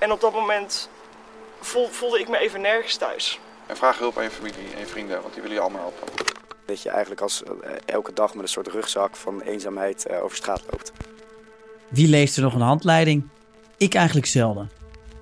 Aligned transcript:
En 0.00 0.12
op 0.12 0.20
dat 0.20 0.32
moment 0.32 0.88
voelde 1.90 2.20
ik 2.20 2.28
me 2.28 2.38
even 2.38 2.60
nergens 2.60 2.96
thuis. 2.96 3.40
En 3.66 3.76
vraag 3.76 3.98
hulp 3.98 4.16
aan 4.16 4.24
je 4.24 4.30
familie 4.30 4.72
en 4.74 4.78
je 4.78 4.86
vrienden, 4.86 5.22
want 5.22 5.32
die 5.32 5.42
willen 5.42 5.56
je 5.56 5.62
allemaal 5.62 5.80
helpen. 5.80 6.26
Dat 6.64 6.82
je 6.82 6.88
eigenlijk 6.88 7.20
als 7.20 7.42
eh, 7.42 7.70
elke 7.84 8.12
dag 8.12 8.34
met 8.34 8.42
een 8.42 8.48
soort 8.48 8.66
rugzak 8.68 9.16
van 9.16 9.40
eenzaamheid 9.40 10.06
uh, 10.10 10.22
over 10.22 10.36
straat 10.36 10.62
loopt. 10.70 10.92
Wie 11.88 12.08
leest 12.08 12.36
er 12.36 12.42
nog 12.42 12.54
een 12.54 12.60
handleiding? 12.60 13.28
Ik 13.76 13.94
eigenlijk 13.94 14.26
zelden. 14.26 14.70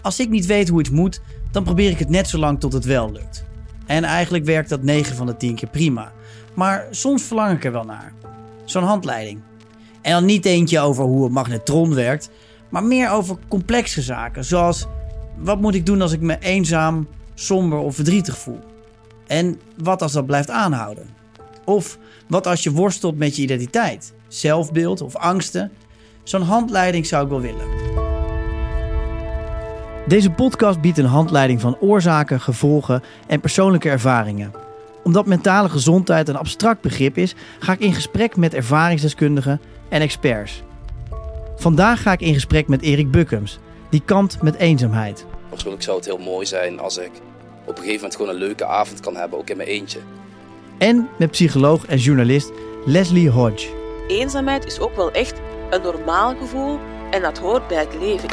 Als 0.03 0.21
ik 0.21 0.29
niet 0.29 0.47
weet 0.47 0.69
hoe 0.69 0.81
iets 0.81 0.91
moet, 0.91 1.21
dan 1.51 1.65
probeer 1.65 1.91
ik 1.91 1.99
het 1.99 2.09
net 2.09 2.29
zo 2.29 2.39
lang 2.39 2.61
tot 2.61 2.73
het 2.73 2.85
wel 2.85 3.13
lukt. 3.13 3.45
En 3.87 4.05
eigenlijk 4.05 4.45
werkt 4.45 4.69
dat 4.69 4.83
9 4.83 5.17
van 5.17 5.27
de 5.27 5.37
10 5.37 5.55
keer 5.55 5.69
prima. 5.69 6.13
Maar 6.55 6.87
soms 6.91 7.23
verlang 7.23 7.57
ik 7.57 7.65
er 7.65 7.73
wel 7.73 7.85
naar. 7.85 8.15
Zo'n 8.65 8.83
handleiding. 8.83 9.41
En 10.01 10.13
dan 10.13 10.25
niet 10.25 10.45
eentje 10.45 10.81
over 10.81 11.05
hoe 11.05 11.25
het 11.25 11.33
magnetron 11.33 11.95
werkt, 11.95 12.31
maar 12.69 12.85
meer 12.85 13.11
over 13.11 13.37
complexe 13.49 14.03
zaken. 14.03 14.45
Zoals 14.45 14.87
wat 15.37 15.61
moet 15.61 15.75
ik 15.75 15.87
doen 15.87 16.03
als 16.03 16.13
ik 16.13 16.21
me 16.21 16.39
eenzaam, 16.39 17.09
somber 17.35 17.79
of 17.79 17.95
verdrietig 17.95 18.39
voel? 18.39 18.61
En 19.27 19.61
wat 19.77 20.03
als 20.03 20.13
dat 20.13 20.27
blijft 20.27 20.51
aanhouden? 20.51 21.07
Of 21.65 21.99
wat 22.29 22.47
als 22.47 22.63
je 22.63 22.73
worstelt 22.73 23.19
met 23.19 23.37
je 23.37 23.43
identiteit, 23.43 24.13
zelfbeeld 24.29 25.01
of 25.01 25.17
angsten? 25.17 25.71
Zo'n 26.23 26.43
handleiding 26.43 27.07
zou 27.07 27.25
ik 27.25 27.31
wel 27.31 27.41
willen. 27.41 27.67
Deze 30.07 30.31
podcast 30.31 30.81
biedt 30.81 30.99
een 30.99 31.05
handleiding 31.05 31.61
van 31.61 31.77
oorzaken, 31.81 32.41
gevolgen 32.41 33.03
en 33.27 33.41
persoonlijke 33.41 33.89
ervaringen. 33.89 34.53
Omdat 35.05 35.27
mentale 35.27 35.69
gezondheid 35.69 36.29
een 36.29 36.37
abstract 36.37 36.81
begrip 36.81 37.17
is, 37.17 37.35
ga 37.59 37.73
ik 37.73 37.81
in 37.81 37.95
gesprek 37.95 38.37
met 38.37 38.55
ervaringsdeskundigen 38.55 39.61
en 39.89 40.01
experts. 40.01 40.63
Vandaag 41.59 42.03
ga 42.03 42.13
ik 42.13 42.21
in 42.21 42.35
gesprek 42.35 42.69
met 42.69 42.83
Erik 42.83 43.11
Bukkums, 43.11 43.59
die 43.91 44.03
kampt 44.05 44.43
met 44.43 44.55
eenzaamheid. 44.55 45.27
Persoonlijk 45.49 45.83
zou 45.83 45.97
het 45.97 46.07
heel 46.07 46.19
mooi 46.19 46.47
zijn 46.47 46.81
als 46.81 46.97
ik 46.99 47.11
op 47.61 47.69
een 47.69 47.83
gegeven 47.83 47.95
moment 47.95 48.17
gewoon 48.17 48.31
een 48.31 48.39
leuke 48.39 48.65
avond 48.65 49.01
kan 49.01 49.17
hebben, 49.17 49.39
ook 49.39 49.51
in 49.51 49.57
mijn 49.57 49.69
eentje. 49.69 49.99
En 50.79 51.09
met 51.19 51.31
psycholoog 51.31 51.87
en 51.87 51.97
journalist 51.97 52.51
Leslie 52.85 53.31
Hodge. 53.31 53.69
Eenzaamheid 54.09 54.65
is 54.67 54.79
ook 54.79 54.97
wel 54.97 55.11
echt 55.11 55.41
een 55.71 55.83
normaal 55.83 56.37
gevoel 56.37 56.79
en 57.11 57.23
dat 57.23 57.39
hoort 57.39 57.69
bij 57.69 57.79
het 57.79 57.95
leven. 58.01 58.29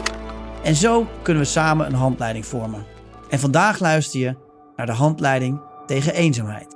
En 0.64 0.76
zo 0.76 1.08
kunnen 1.22 1.44
we 1.44 1.50
samen 1.50 1.86
een 1.86 1.94
handleiding 1.94 2.46
vormen. 2.46 2.86
En 3.30 3.40
vandaag 3.40 3.80
luister 3.80 4.20
je 4.20 4.36
naar 4.76 4.86
de 4.86 4.92
handleiding 4.92 5.62
tegen 5.86 6.14
eenzaamheid. 6.14 6.75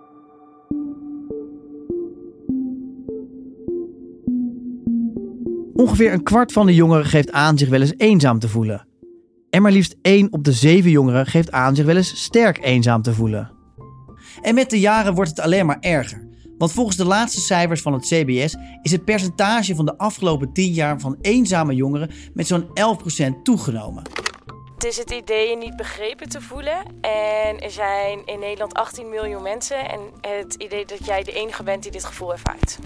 Ongeveer 5.79 6.13
een 6.13 6.23
kwart 6.23 6.51
van 6.51 6.65
de 6.65 6.75
jongeren 6.75 7.05
geeft 7.05 7.31
aan 7.31 7.57
zich 7.57 7.69
wel 7.69 7.81
eens 7.81 7.93
eenzaam 7.97 8.39
te 8.39 8.49
voelen. 8.49 8.87
En 9.49 9.61
maar 9.61 9.71
liefst 9.71 9.95
1 10.01 10.27
op 10.31 10.43
de 10.43 10.51
7 10.51 10.91
jongeren 10.91 11.25
geeft 11.25 11.51
aan 11.51 11.75
zich 11.75 11.85
wel 11.85 11.95
eens 11.95 12.23
sterk 12.23 12.63
eenzaam 12.63 13.01
te 13.01 13.13
voelen. 13.13 13.51
En 14.41 14.55
met 14.55 14.69
de 14.69 14.79
jaren 14.79 15.13
wordt 15.13 15.29
het 15.29 15.39
alleen 15.39 15.65
maar 15.65 15.77
erger. 15.79 16.27
Want 16.57 16.71
volgens 16.71 16.97
de 16.97 17.05
laatste 17.05 17.39
cijfers 17.39 17.81
van 17.81 17.93
het 17.93 18.01
CBS 18.01 18.55
is 18.81 18.91
het 18.91 19.05
percentage 19.05 19.75
van 19.75 19.85
de 19.85 19.97
afgelopen 19.97 20.53
10 20.53 20.73
jaar 20.73 20.99
van 20.99 21.17
eenzame 21.21 21.75
jongeren 21.75 22.09
met 22.33 22.47
zo'n 22.47 22.67
11% 22.67 23.41
toegenomen. 23.43 24.03
Het 24.75 24.85
is 24.85 24.97
het 24.97 25.11
idee 25.11 25.49
je 25.49 25.57
niet 25.57 25.75
begrepen 25.75 26.29
te 26.29 26.41
voelen. 26.41 26.77
En 27.01 27.59
er 27.59 27.71
zijn 27.71 28.25
in 28.25 28.39
Nederland 28.39 28.73
18 28.73 29.09
miljoen 29.09 29.43
mensen. 29.43 29.89
En 29.89 29.99
het 30.21 30.53
idee 30.53 30.85
dat 30.85 31.05
jij 31.05 31.23
de 31.23 31.33
enige 31.33 31.63
bent 31.63 31.83
die 31.83 31.91
dit 31.91 32.05
gevoel 32.05 32.31
ervaart. 32.31 32.79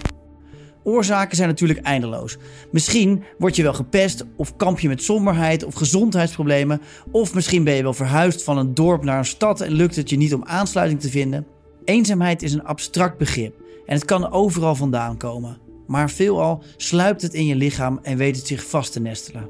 Oorzaken 0.84 1.36
zijn 1.36 1.48
natuurlijk 1.48 1.80
eindeloos. 1.80 2.36
Misschien 2.70 3.22
word 3.38 3.56
je 3.56 3.62
wel 3.62 3.74
gepest, 3.74 4.24
of 4.36 4.56
kamp 4.56 4.80
je 4.80 4.88
met 4.88 5.02
somberheid 5.02 5.64
of 5.64 5.74
gezondheidsproblemen, 5.74 6.80
of 7.10 7.34
misschien 7.34 7.64
ben 7.64 7.74
je 7.74 7.82
wel 7.82 7.94
verhuisd 7.94 8.42
van 8.42 8.58
een 8.58 8.74
dorp 8.74 9.04
naar 9.04 9.18
een 9.18 9.24
stad 9.24 9.60
en 9.60 9.72
lukt 9.72 9.96
het 9.96 10.10
je 10.10 10.16
niet 10.16 10.34
om 10.34 10.44
aansluiting 10.44 11.00
te 11.00 11.10
vinden. 11.10 11.46
Eenzaamheid 11.84 12.42
is 12.42 12.52
een 12.52 12.64
abstract 12.64 13.18
begrip 13.18 13.54
en 13.86 13.94
het 13.94 14.04
kan 14.04 14.30
overal 14.30 14.74
vandaan 14.74 15.16
komen. 15.16 15.58
Maar 15.86 16.10
veelal 16.10 16.62
sluipt 16.76 17.22
het 17.22 17.34
in 17.34 17.46
je 17.46 17.56
lichaam 17.56 17.98
en 18.02 18.16
weet 18.16 18.36
het 18.36 18.46
zich 18.46 18.64
vast 18.64 18.92
te 18.92 19.00
nestelen. 19.00 19.48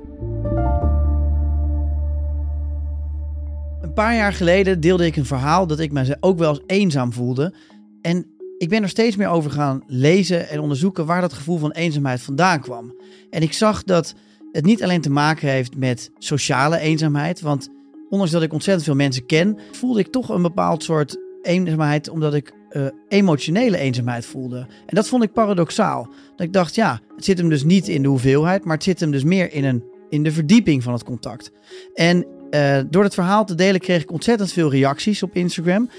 Een 3.81 3.93
paar 3.95 4.15
jaar 4.15 4.33
geleden 4.33 4.81
deelde 4.81 5.06
ik 5.06 5.16
een 5.16 5.27
verhaal 5.27 5.66
dat 5.66 5.78
ik 5.78 5.93
me 5.93 6.16
ook 6.21 6.39
wel 6.39 6.51
eens 6.51 6.62
eenzaam 6.66 7.12
voelde. 7.12 7.55
En 8.01 8.34
ik 8.59 8.69
ben 8.69 8.82
er 8.82 8.88
steeds 8.88 9.16
meer 9.16 9.28
over 9.28 9.50
gaan 9.50 9.82
lezen 9.87 10.48
en 10.48 10.60
onderzoeken 10.60 11.06
waar 11.06 11.20
dat 11.20 11.32
gevoel 11.32 11.59
van 11.59 11.70
eenzaamheid 11.70 12.20
vandaan 12.20 12.60
kwam. 12.60 12.94
En 13.31 13.42
ik 13.42 13.53
zag 13.53 13.84
dat 13.84 14.15
het 14.53 14.65
niet 14.65 14.82
alleen 14.82 15.00
te 15.00 15.10
maken 15.10 15.48
heeft 15.48 15.76
met 15.76 16.10
sociale 16.19 16.78
eenzaamheid. 16.78 17.41
Want 17.41 17.69
ondanks 18.09 18.32
dat 18.32 18.42
ik 18.42 18.53
ontzettend 18.53 18.87
veel 18.87 18.94
mensen 18.94 19.26
ken, 19.26 19.59
voelde 19.72 20.00
ik 20.00 20.06
toch 20.06 20.28
een 20.28 20.42
bepaald 20.42 20.82
soort 20.82 21.16
eenzaamheid 21.42 22.09
omdat 22.09 22.34
ik 22.34 22.53
uh, 22.70 22.87
emotionele 23.09 23.76
eenzaamheid 23.76 24.26
voelde. 24.26 24.59
En 24.59 24.94
dat 24.94 25.09
vond 25.09 25.22
ik 25.22 25.32
paradoxaal. 25.32 26.09
Dat 26.36 26.47
ik 26.47 26.53
dacht, 26.53 26.75
ja, 26.75 27.00
het 27.15 27.25
zit 27.25 27.38
hem 27.38 27.48
dus 27.48 27.65
niet 27.65 27.88
in 27.88 28.03
de 28.03 28.09
hoeveelheid, 28.09 28.65
maar 28.65 28.75
het 28.75 28.84
zit 28.84 29.00
hem 29.00 29.10
dus 29.10 29.25
meer 29.25 29.53
in, 29.53 29.65
een, 29.65 29.84
in 30.09 30.22
de 30.22 30.32
verdieping 30.32 30.82
van 30.82 30.92
het 30.92 31.04
contact. 31.04 31.50
En 31.94 32.26
uh, 32.50 32.78
door 32.91 33.03
het 33.03 33.15
verhaal 33.15 33.44
te 33.44 33.55
delen 33.55 33.81
kreeg 33.81 34.03
ik 34.03 34.12
ontzettend 34.12 34.53
veel 34.53 34.71
reacties 34.71 35.22
op 35.22 35.34
Instagram. 35.34 35.91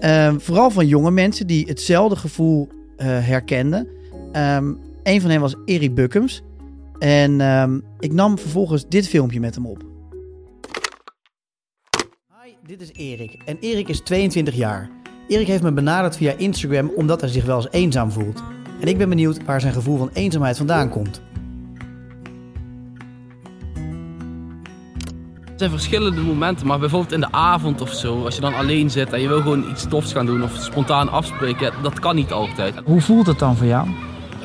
Uh, 0.00 0.34
vooral 0.38 0.70
van 0.70 0.86
jonge 0.86 1.10
mensen 1.10 1.46
die 1.46 1.66
hetzelfde 1.66 2.16
gevoel 2.16 2.68
uh, 2.68 3.06
herkenden. 3.06 3.88
Um, 4.32 4.78
een 5.02 5.20
van 5.20 5.30
hen 5.30 5.40
was 5.40 5.54
Erik 5.64 5.94
Bukkums. 5.94 6.42
En 6.98 7.40
um, 7.40 7.84
ik 7.98 8.12
nam 8.12 8.38
vervolgens 8.38 8.88
dit 8.88 9.08
filmpje 9.08 9.40
met 9.40 9.54
hem 9.54 9.66
op. 9.66 9.82
Hi, 12.42 12.52
dit 12.66 12.80
is 12.80 12.92
Erik. 12.92 13.36
En 13.44 13.56
Erik 13.60 13.88
is 13.88 14.00
22 14.00 14.54
jaar. 14.54 14.90
Erik 15.28 15.46
heeft 15.46 15.62
me 15.62 15.72
benaderd 15.72 16.16
via 16.16 16.32
Instagram 16.36 16.92
omdat 16.96 17.20
hij 17.20 17.30
zich 17.30 17.44
wel 17.44 17.56
eens 17.56 17.70
eenzaam 17.70 18.10
voelt. 18.10 18.42
En 18.80 18.88
ik 18.88 18.98
ben 18.98 19.08
benieuwd 19.08 19.44
waar 19.44 19.60
zijn 19.60 19.72
gevoel 19.72 19.98
van 19.98 20.10
eenzaamheid 20.12 20.56
vandaan 20.56 20.88
komt. 20.88 21.22
Zijn 25.64 25.76
verschillende 25.76 26.20
momenten, 26.20 26.66
maar 26.66 26.78
bijvoorbeeld 26.78 27.12
in 27.12 27.20
de 27.20 27.32
avond 27.32 27.80
of 27.80 27.92
zo, 27.92 28.24
als 28.24 28.34
je 28.34 28.40
dan 28.40 28.54
alleen 28.54 28.90
zit 28.90 29.12
en 29.12 29.20
je 29.20 29.28
wil 29.28 29.40
gewoon 29.40 29.64
iets 29.70 29.86
tofs 29.88 30.12
gaan 30.12 30.26
doen 30.26 30.42
of 30.42 30.52
spontaan 30.60 31.10
afspreken, 31.10 31.72
dat 31.82 32.00
kan 32.00 32.14
niet 32.14 32.32
altijd. 32.32 32.74
Hoe 32.84 33.00
voelt 33.00 33.26
het 33.26 33.38
dan 33.38 33.56
voor 33.56 33.66
jou? 33.66 33.88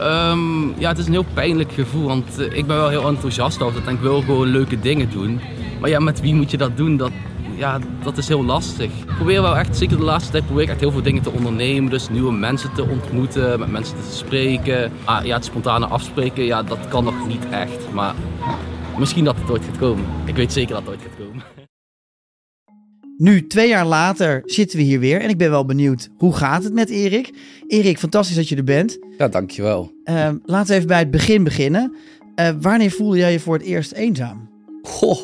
Um, 0.01 0.73
ja, 0.77 0.89
het 0.89 0.97
is 0.97 1.05
een 1.05 1.11
heel 1.11 1.25
pijnlijk 1.33 1.71
gevoel, 1.71 2.07
want 2.07 2.39
ik 2.39 2.67
ben 2.67 2.77
wel 2.77 2.89
heel 2.89 3.07
enthousiast 3.07 3.61
altijd 3.61 3.85
en 3.85 3.93
ik 3.93 3.99
wil 3.99 4.21
gewoon 4.21 4.47
leuke 4.47 4.79
dingen 4.79 5.09
doen. 5.11 5.39
Maar 5.79 5.89
ja, 5.89 5.99
met 5.99 6.21
wie 6.21 6.35
moet 6.35 6.51
je 6.51 6.57
dat 6.57 6.77
doen? 6.77 6.97
Dat, 6.97 7.11
ja, 7.55 7.79
dat 8.03 8.17
is 8.17 8.27
heel 8.27 8.45
lastig. 8.45 8.85
Ik 8.85 9.15
probeer 9.15 9.41
wel 9.41 9.57
echt, 9.57 9.77
zeker 9.77 9.97
de 9.97 10.03
laatste 10.03 10.31
tijd, 10.31 10.45
probeer 10.45 10.63
ik 10.63 10.69
echt 10.69 10.79
heel 10.79 10.91
veel 10.91 11.01
dingen 11.01 11.21
te 11.21 11.31
ondernemen. 11.31 11.89
Dus 11.89 12.09
nieuwe 12.09 12.33
mensen 12.33 12.73
te 12.73 12.83
ontmoeten, 12.83 13.59
met 13.59 13.71
mensen 13.71 13.95
te 13.95 14.15
spreken. 14.15 14.91
Ah, 15.03 15.25
ja, 15.25 15.35
het 15.35 15.45
spontane 15.45 15.85
afspreken, 15.85 16.43
ja, 16.43 16.63
dat 16.63 16.87
kan 16.87 17.03
nog 17.03 17.27
niet 17.27 17.49
echt. 17.49 17.91
Maar 17.93 18.13
misschien 18.99 19.23
dat 19.23 19.35
het 19.35 19.49
ooit 19.49 19.63
gaat 19.63 19.77
komen. 19.77 20.05
Ik 20.25 20.35
weet 20.35 20.53
zeker 20.53 20.73
dat 20.73 20.81
het 20.81 20.89
ooit 20.89 21.01
gaat 21.01 21.17
komen. 21.17 21.43
Nu, 23.17 23.47
twee 23.47 23.67
jaar 23.67 23.85
later, 23.85 24.41
zitten 24.45 24.77
we 24.77 24.83
hier 24.83 24.99
weer. 24.99 25.21
En 25.21 25.29
ik 25.29 25.37
ben 25.37 25.49
wel 25.49 25.65
benieuwd, 25.65 26.09
hoe 26.17 26.35
gaat 26.35 26.63
het 26.63 26.73
met 26.73 26.89
Erik? 26.89 27.33
Erik, 27.67 27.99
fantastisch 27.99 28.35
dat 28.35 28.49
je 28.49 28.55
er 28.55 28.63
bent. 28.63 28.97
Ja, 29.17 29.27
dankjewel. 29.27 29.91
Uh, 30.05 30.29
laten 30.45 30.67
we 30.67 30.73
even 30.73 30.87
bij 30.87 30.99
het 30.99 31.11
begin 31.11 31.43
beginnen. 31.43 31.95
Uh, 32.35 32.49
wanneer 32.61 32.91
voelde 32.91 33.17
jij 33.17 33.31
je 33.31 33.39
voor 33.39 33.53
het 33.53 33.63
eerst 33.63 33.91
eenzaam? 33.91 34.49
Goh, 34.81 35.19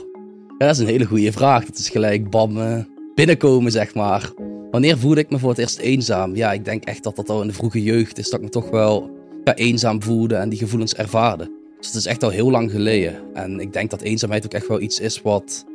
ja, 0.57 0.65
dat 0.65 0.75
is 0.75 0.79
een 0.79 0.87
hele 0.87 1.05
goede 1.05 1.31
vraag. 1.31 1.65
Dat 1.65 1.77
is 1.77 1.89
gelijk 1.89 2.29
bam, 2.29 2.57
uh, 2.57 2.77
binnenkomen, 3.15 3.71
zeg 3.71 3.93
maar. 3.93 4.31
Wanneer 4.71 4.97
voelde 4.97 5.19
ik 5.19 5.29
me 5.29 5.39
voor 5.39 5.49
het 5.49 5.59
eerst 5.59 5.77
eenzaam? 5.77 6.35
Ja, 6.35 6.51
ik 6.53 6.65
denk 6.65 6.83
echt 6.83 7.03
dat 7.03 7.15
dat 7.15 7.29
al 7.29 7.41
in 7.41 7.47
de 7.47 7.53
vroege 7.53 7.83
jeugd 7.83 8.17
is. 8.17 8.29
Dat 8.29 8.39
ik 8.39 8.45
me 8.45 8.51
toch 8.51 8.69
wel 8.69 9.09
ja, 9.43 9.55
eenzaam 9.55 10.03
voelde 10.03 10.35
en 10.35 10.49
die 10.49 10.59
gevoelens 10.59 10.95
ervaarde. 10.95 11.64
Dus 11.85 11.93
het 11.93 12.03
is 12.03 12.11
echt 12.11 12.23
al 12.23 12.29
heel 12.29 12.51
lang 12.51 12.71
geleden. 12.71 13.15
En 13.33 13.59
ik 13.59 13.73
denk 13.73 13.89
dat 13.89 14.01
eenzaamheid 14.01 14.45
ook 14.45 14.53
echt 14.53 14.67
wel 14.67 14.81
iets 14.81 14.99
is 14.99 15.21
wat 15.21 15.65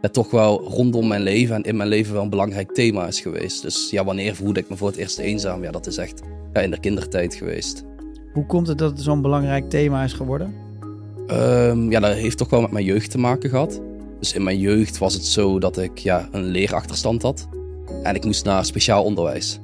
ja, 0.00 0.08
toch 0.08 0.30
wel 0.30 0.62
rondom 0.62 1.08
mijn 1.08 1.22
leven 1.22 1.54
en 1.54 1.62
in 1.62 1.76
mijn 1.76 1.88
leven 1.88 2.12
wel 2.12 2.22
een 2.22 2.30
belangrijk 2.30 2.72
thema 2.72 3.06
is 3.06 3.20
geweest. 3.20 3.62
Dus 3.62 3.90
ja, 3.90 4.04
wanneer 4.04 4.34
voelde 4.34 4.60
ik 4.60 4.68
me 4.68 4.76
voor 4.76 4.88
het 4.88 4.96
eerst 4.96 5.18
eenzaam? 5.18 5.62
Ja, 5.62 5.70
dat 5.70 5.86
is 5.86 5.96
echt 5.96 6.20
ja, 6.52 6.60
in 6.60 6.70
de 6.70 6.80
kindertijd 6.80 7.34
geweest. 7.34 7.84
Hoe 8.32 8.46
komt 8.46 8.66
het 8.66 8.78
dat 8.78 8.90
het 8.90 9.00
zo'n 9.00 9.22
belangrijk 9.22 9.70
thema 9.70 10.04
is 10.04 10.12
geworden? 10.12 10.54
Um, 11.30 11.90
ja, 11.90 12.00
dat 12.00 12.14
heeft 12.14 12.38
toch 12.38 12.50
wel 12.50 12.60
met 12.60 12.70
mijn 12.70 12.84
jeugd 12.84 13.10
te 13.10 13.18
maken 13.18 13.50
gehad. 13.50 13.80
Dus 14.18 14.32
in 14.32 14.42
mijn 14.42 14.58
jeugd 14.58 14.98
was 14.98 15.14
het 15.14 15.24
zo 15.26 15.58
dat 15.58 15.78
ik 15.78 15.98
ja, 15.98 16.28
een 16.32 16.44
leerachterstand 16.44 17.22
had. 17.22 17.48
En 18.02 18.14
ik 18.14 18.24
moest 18.24 18.44
naar 18.44 18.64
speciaal 18.64 19.04
onderwijs. 19.04 19.58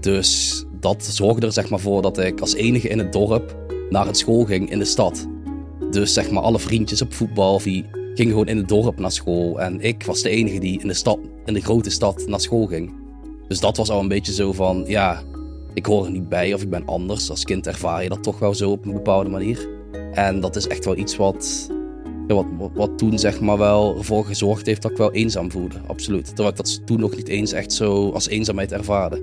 Dus 0.00 0.64
dat 0.80 1.04
zorgde 1.04 1.46
er 1.46 1.52
zeg 1.52 1.70
maar 1.70 1.80
voor 1.80 2.02
dat 2.02 2.18
ik 2.18 2.40
als 2.40 2.54
enige 2.54 2.88
in 2.88 2.98
het 2.98 3.12
dorp 3.12 3.56
naar 3.90 4.08
een 4.08 4.14
school 4.14 4.44
ging 4.44 4.70
in 4.70 4.78
de 4.78 4.84
stad. 4.84 5.26
Dus 5.92 6.12
zeg 6.12 6.30
maar 6.30 6.42
alle 6.42 6.58
vriendjes 6.58 7.02
op 7.02 7.12
voetbal 7.12 7.62
die 7.62 7.84
gingen 8.14 8.32
gewoon 8.32 8.48
in 8.48 8.56
het 8.56 8.68
dorp 8.68 8.98
naar 8.98 9.12
school. 9.12 9.60
En 9.60 9.80
ik 9.80 10.04
was 10.04 10.22
de 10.22 10.28
enige 10.28 10.58
die 10.58 10.80
in 10.80 10.88
de, 10.88 10.94
stad, 10.94 11.18
in 11.44 11.54
de 11.54 11.60
grote 11.60 11.90
stad 11.90 12.24
naar 12.26 12.40
school 12.40 12.66
ging. 12.66 12.92
Dus 13.48 13.60
dat 13.60 13.76
was 13.76 13.90
al 13.90 14.00
een 14.00 14.08
beetje 14.08 14.32
zo 14.32 14.52
van, 14.52 14.84
ja, 14.86 15.22
ik 15.74 15.86
hoor 15.86 16.04
er 16.04 16.10
niet 16.10 16.28
bij 16.28 16.54
of 16.54 16.62
ik 16.62 16.70
ben 16.70 16.86
anders. 16.86 17.30
Als 17.30 17.44
kind 17.44 17.66
ervaar 17.66 18.02
je 18.02 18.08
dat 18.08 18.22
toch 18.22 18.38
wel 18.38 18.54
zo 18.54 18.70
op 18.70 18.84
een 18.84 18.92
bepaalde 18.92 19.30
manier. 19.30 19.68
En 20.12 20.40
dat 20.40 20.56
is 20.56 20.66
echt 20.66 20.84
wel 20.84 20.96
iets 20.96 21.16
wat 21.16 21.70
wat, 22.26 22.46
wat 22.74 22.98
toen 22.98 23.18
zeg 23.18 23.40
maar 23.40 23.58
wel 23.58 23.96
ervoor 23.96 24.24
gezorgd 24.24 24.66
heeft 24.66 24.82
dat 24.82 24.90
ik 24.90 24.96
wel 24.96 25.12
eenzaam 25.12 25.50
voelde. 25.50 25.80
Absoluut. 25.86 26.26
Terwijl 26.26 26.48
ik 26.48 26.56
dat 26.56 26.86
toen 26.86 27.00
nog 27.00 27.16
niet 27.16 27.28
eens 27.28 27.52
echt 27.52 27.72
zo 27.72 28.10
als 28.10 28.28
eenzaamheid 28.28 28.72
ervaarde. 28.72 29.22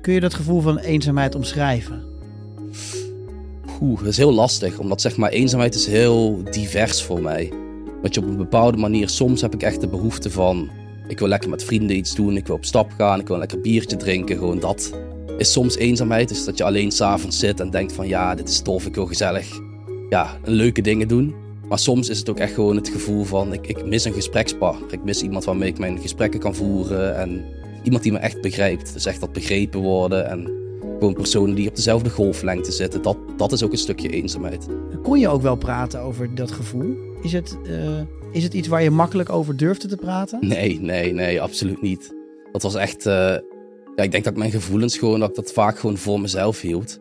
Kun 0.00 0.12
je 0.12 0.20
dat 0.20 0.34
gevoel 0.34 0.60
van 0.60 0.78
eenzaamheid 0.78 1.34
omschrijven? 1.34 2.09
Oeh, 3.80 3.98
dat 3.98 4.08
is 4.08 4.16
heel 4.16 4.32
lastig. 4.32 4.78
Omdat 4.78 5.00
zeg 5.00 5.16
maar 5.16 5.30
eenzaamheid 5.30 5.74
is 5.74 5.86
heel 5.86 6.42
divers 6.50 7.02
voor 7.02 7.22
mij. 7.22 7.52
Dat 8.02 8.14
je 8.14 8.20
op 8.20 8.26
een 8.26 8.36
bepaalde 8.36 8.76
manier, 8.76 9.08
soms 9.08 9.40
heb 9.40 9.54
ik 9.54 9.62
echt 9.62 9.80
de 9.80 9.88
behoefte 9.88 10.30
van... 10.30 10.70
Ik 11.08 11.18
wil 11.18 11.28
lekker 11.28 11.50
met 11.50 11.64
vrienden 11.64 11.96
iets 11.96 12.14
doen, 12.14 12.36
ik 12.36 12.46
wil 12.46 12.56
op 12.56 12.64
stap 12.64 12.90
gaan, 12.96 13.20
ik 13.20 13.26
wil 13.26 13.34
een 13.34 13.40
lekker 13.40 13.60
biertje 13.60 13.96
drinken. 13.96 14.36
Gewoon 14.36 14.58
dat 14.58 14.92
is 15.38 15.52
soms 15.52 15.76
eenzaamheid. 15.76 16.28
Dus 16.28 16.44
dat 16.44 16.58
je 16.58 16.64
alleen 16.64 16.90
s'avonds 16.90 17.38
zit 17.38 17.60
en 17.60 17.70
denkt 17.70 17.92
van 17.92 18.08
ja, 18.08 18.34
dit 18.34 18.48
is 18.48 18.60
tof, 18.60 18.86
ik 18.86 18.94
wil 18.94 19.06
gezellig 19.06 19.60
ja, 20.08 20.38
leuke 20.44 20.82
dingen 20.82 21.08
doen. 21.08 21.34
Maar 21.68 21.78
soms 21.78 22.08
is 22.08 22.18
het 22.18 22.30
ook 22.30 22.38
echt 22.38 22.54
gewoon 22.54 22.76
het 22.76 22.88
gevoel 22.88 23.24
van 23.24 23.52
ik, 23.52 23.66
ik 23.66 23.84
mis 23.86 24.04
een 24.04 24.12
gesprekspartner. 24.12 24.92
Ik 24.92 25.04
mis 25.04 25.22
iemand 25.22 25.44
waarmee 25.44 25.68
ik 25.68 25.78
mijn 25.78 25.98
gesprekken 25.98 26.40
kan 26.40 26.54
voeren 26.54 27.16
en 27.16 27.44
iemand 27.82 28.02
die 28.02 28.12
me 28.12 28.18
echt 28.18 28.40
begrijpt. 28.40 28.92
Dus 28.92 29.06
echt 29.06 29.20
dat 29.20 29.32
begrepen 29.32 29.80
worden 29.80 30.28
en 30.28 30.59
gewoon 31.00 31.14
personen 31.14 31.54
die 31.54 31.68
op 31.68 31.76
dezelfde 31.76 32.10
golflengte 32.10 32.72
zitten. 32.72 33.02
Dat, 33.02 33.16
dat 33.36 33.52
is 33.52 33.62
ook 33.62 33.72
een 33.72 33.78
stukje 33.78 34.08
eenzaamheid. 34.08 34.66
Kon 35.02 35.18
je 35.18 35.28
ook 35.28 35.42
wel 35.42 35.56
praten 35.56 36.00
over 36.00 36.34
dat 36.34 36.50
gevoel? 36.50 36.96
Is 37.22 37.32
het, 37.32 37.58
eh, 37.64 38.00
is 38.32 38.42
het 38.42 38.54
iets 38.54 38.68
waar 38.68 38.82
je 38.82 38.90
makkelijk 38.90 39.30
over 39.30 39.56
durfde 39.56 39.88
te 39.88 39.96
praten? 39.96 40.38
Nee, 40.40 40.80
nee, 40.80 41.12
nee, 41.12 41.40
absoluut 41.42 41.82
niet. 41.82 42.14
Dat 42.52 42.62
was 42.62 42.74
echt. 42.74 43.06
eh, 43.06 43.36
ja, 43.96 44.02
ik 44.02 44.10
denk 44.10 44.24
dat 44.24 44.32
ik 44.32 44.38
mijn 44.38 44.50
gevoelens 44.50 44.98
gewoon, 44.98 45.20
dat 45.20 45.28
ik 45.28 45.34
dat 45.34 45.52
vaak 45.52 45.78
gewoon 45.78 45.96
voor 45.96 46.20
mezelf 46.20 46.60
hield. 46.60 46.98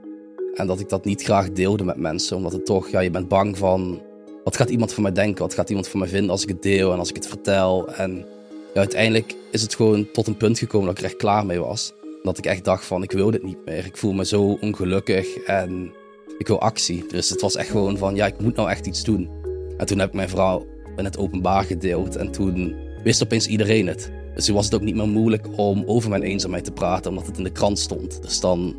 En 0.55 0.67
dat 0.67 0.79
ik 0.79 0.89
dat 0.89 1.05
niet 1.05 1.23
graag 1.23 1.51
deelde 1.51 1.83
met 1.83 1.97
mensen, 1.97 2.37
omdat 2.37 2.51
het 2.51 2.65
toch, 2.65 2.89
ja, 2.89 2.99
je 2.99 3.11
bent 3.11 3.27
bang 3.27 3.57
van. 3.57 4.01
Wat 4.43 4.55
gaat 4.55 4.69
iemand 4.69 4.93
van 4.93 5.03
mij 5.03 5.11
denken? 5.11 5.41
Wat 5.41 5.53
gaat 5.53 5.69
iemand 5.69 5.87
van 5.87 5.99
mij 5.99 6.09
vinden 6.09 6.29
als 6.29 6.43
ik 6.43 6.49
het 6.49 6.61
deel 6.61 6.91
en 6.93 6.99
als 6.99 7.09
ik 7.09 7.15
het 7.15 7.27
vertel? 7.27 7.93
En 7.93 8.25
ja, 8.73 8.79
uiteindelijk 8.79 9.35
is 9.51 9.61
het 9.61 9.75
gewoon 9.75 10.11
tot 10.11 10.27
een 10.27 10.37
punt 10.37 10.59
gekomen 10.59 10.87
dat 10.87 10.97
ik 10.97 11.03
er 11.03 11.09
echt 11.09 11.19
klaar 11.19 11.45
mee 11.45 11.59
was. 11.59 11.93
Dat 12.23 12.37
ik 12.37 12.45
echt 12.45 12.63
dacht 12.63 12.85
van, 12.85 13.03
ik 13.03 13.11
wil 13.11 13.31
dit 13.31 13.43
niet 13.43 13.65
meer. 13.65 13.85
Ik 13.85 13.97
voel 13.97 14.13
me 14.13 14.25
zo 14.25 14.57
ongelukkig 14.61 15.37
en 15.37 15.91
ik 16.37 16.47
wil 16.47 16.61
actie. 16.61 17.05
Dus 17.07 17.29
het 17.29 17.41
was 17.41 17.55
echt 17.55 17.69
gewoon 17.69 17.97
van, 17.97 18.15
ja, 18.15 18.25
ik 18.25 18.39
moet 18.39 18.55
nou 18.55 18.69
echt 18.69 18.85
iets 18.85 19.03
doen. 19.03 19.29
En 19.77 19.85
toen 19.85 19.99
heb 19.99 20.07
ik 20.07 20.15
mijn 20.15 20.29
vrouw 20.29 20.65
in 20.95 21.05
het 21.05 21.17
openbaar 21.17 21.63
gedeeld 21.63 22.15
en 22.15 22.31
toen 22.31 22.75
wist 23.03 23.23
opeens 23.23 23.47
iedereen 23.47 23.87
het. 23.87 24.11
Dus 24.35 24.45
toen 24.45 24.55
was 24.55 24.65
het 24.65 24.73
ook 24.73 24.81
niet 24.81 24.95
meer 24.95 25.07
moeilijk 25.07 25.47
om 25.55 25.83
over 25.85 26.09
mijn 26.09 26.23
eenzaamheid 26.23 26.63
te 26.63 26.71
praten, 26.71 27.09
omdat 27.09 27.25
het 27.25 27.37
in 27.37 27.43
de 27.43 27.51
krant 27.51 27.79
stond. 27.79 28.21
Dus 28.21 28.39
dan, 28.39 28.75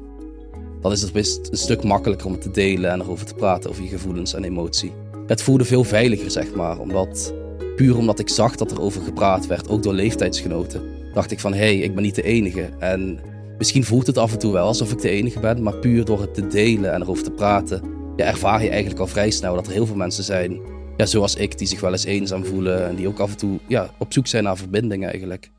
dan 0.81 0.93
is 0.93 1.02
het 1.02 1.14
een 1.50 1.58
stuk 1.58 1.82
makkelijker 1.82 2.26
om 2.26 2.32
het 2.32 2.43
te 2.43 2.50
delen 2.50 2.90
en 2.90 3.00
erover 3.00 3.26
te 3.26 3.34
praten, 3.34 3.70
over 3.70 3.82
je 3.82 3.88
gevoelens 3.88 4.34
en 4.34 4.44
emotie. 4.44 4.93
Het 5.26 5.43
voelde 5.43 5.64
veel 5.64 5.84
veiliger, 5.84 6.31
zeg 6.31 6.54
maar, 6.54 6.78
omdat 6.78 7.34
puur 7.76 7.96
omdat 7.96 8.19
ik 8.19 8.28
zag 8.28 8.56
dat 8.56 8.70
er 8.70 8.81
over 8.81 9.02
gepraat 9.02 9.46
werd, 9.46 9.69
ook 9.69 9.82
door 9.82 9.94
leeftijdsgenoten, 9.94 10.82
dacht 11.14 11.31
ik 11.31 11.40
van 11.40 11.52
hé, 11.52 11.58
hey, 11.58 11.78
ik 11.78 11.94
ben 11.94 12.02
niet 12.02 12.14
de 12.14 12.22
enige. 12.22 12.69
En 12.78 13.20
misschien 13.60 13.84
voelt 13.84 14.06
het 14.06 14.18
af 14.18 14.32
en 14.32 14.38
toe 14.38 14.52
wel 14.52 14.66
alsof 14.66 14.92
ik 14.92 15.00
de 15.00 15.08
enige 15.08 15.40
ben, 15.40 15.62
maar 15.62 15.76
puur 15.76 16.04
door 16.04 16.20
het 16.20 16.34
te 16.34 16.46
delen 16.46 16.92
en 16.92 17.02
erover 17.02 17.24
te 17.24 17.30
praten, 17.30 17.82
ervaar 18.16 18.62
je 18.62 18.68
eigenlijk 18.68 19.00
al 19.00 19.06
vrij 19.06 19.30
snel 19.30 19.54
dat 19.54 19.66
er 19.66 19.72
heel 19.72 19.86
veel 19.86 19.96
mensen 19.96 20.24
zijn, 20.24 20.60
ja, 20.96 21.06
zoals 21.06 21.34
ik, 21.34 21.58
die 21.58 21.66
zich 21.66 21.80
wel 21.80 21.92
eens 21.92 22.04
eenzaam 22.04 22.44
voelen 22.44 22.86
en 22.88 22.94
die 22.94 23.08
ook 23.08 23.18
af 23.18 23.30
en 23.30 23.36
toe 23.36 23.58
ja, 23.66 23.90
op 23.98 24.12
zoek 24.12 24.26
zijn 24.26 24.44
naar 24.44 24.56
verbinding 24.56 25.04
eigenlijk. 25.04 25.50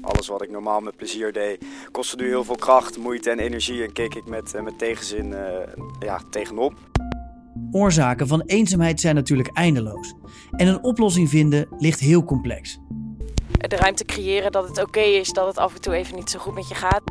Alles 0.00 0.28
wat 0.28 0.42
ik 0.42 0.50
normaal 0.50 0.80
met 0.80 0.96
plezier 0.96 1.32
deed, 1.32 1.64
kostte 1.90 2.16
nu 2.16 2.26
heel 2.26 2.44
veel 2.44 2.56
kracht, 2.56 2.98
moeite 2.98 3.30
en 3.30 3.38
energie. 3.38 3.82
En 3.82 3.92
keek 3.92 4.14
ik 4.14 4.26
met, 4.26 4.54
eh, 4.54 4.62
met 4.62 4.78
tegenzin 4.78 5.34
eh, 5.34 5.72
ja, 6.00 6.20
tegenop. 6.30 6.74
Oorzaken 7.70 8.26
van 8.26 8.42
eenzaamheid 8.46 9.00
zijn 9.00 9.14
natuurlijk 9.14 9.50
eindeloos. 9.52 10.14
En 10.50 10.66
een 10.66 10.84
oplossing 10.84 11.28
vinden 11.28 11.68
ligt 11.78 12.00
heel 12.00 12.24
complex. 12.24 12.78
De 13.58 13.76
ruimte 13.76 14.04
creëren 14.04 14.52
dat 14.52 14.68
het 14.68 14.82
oké 14.82 15.00
is 15.00 15.32
dat 15.32 15.46
het 15.46 15.58
af 15.58 15.74
en 15.74 15.80
toe 15.80 15.94
even 15.94 16.16
niet 16.16 16.30
zo 16.30 16.38
goed 16.38 16.54
met 16.54 16.68
je 16.68 16.74
gaat. 16.74 17.02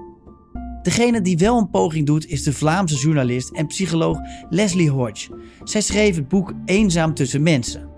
Degene 0.82 1.22
die 1.22 1.38
wel 1.38 1.58
een 1.58 1.70
poging 1.70 2.06
doet 2.06 2.28
is 2.28 2.44
de 2.44 2.54
Vlaamse 2.54 2.96
journalist 2.96 3.52
en 3.52 3.68
psycholoog 3.68 4.18
Leslie 4.50 4.90
Hodge. 4.90 5.30
Zij 5.64 5.82
schreef 5.82 6.16
het 6.16 6.28
boek 6.28 6.54
Eenzaam 6.66 7.14
tussen 7.14 7.44
mensen. 7.44 7.90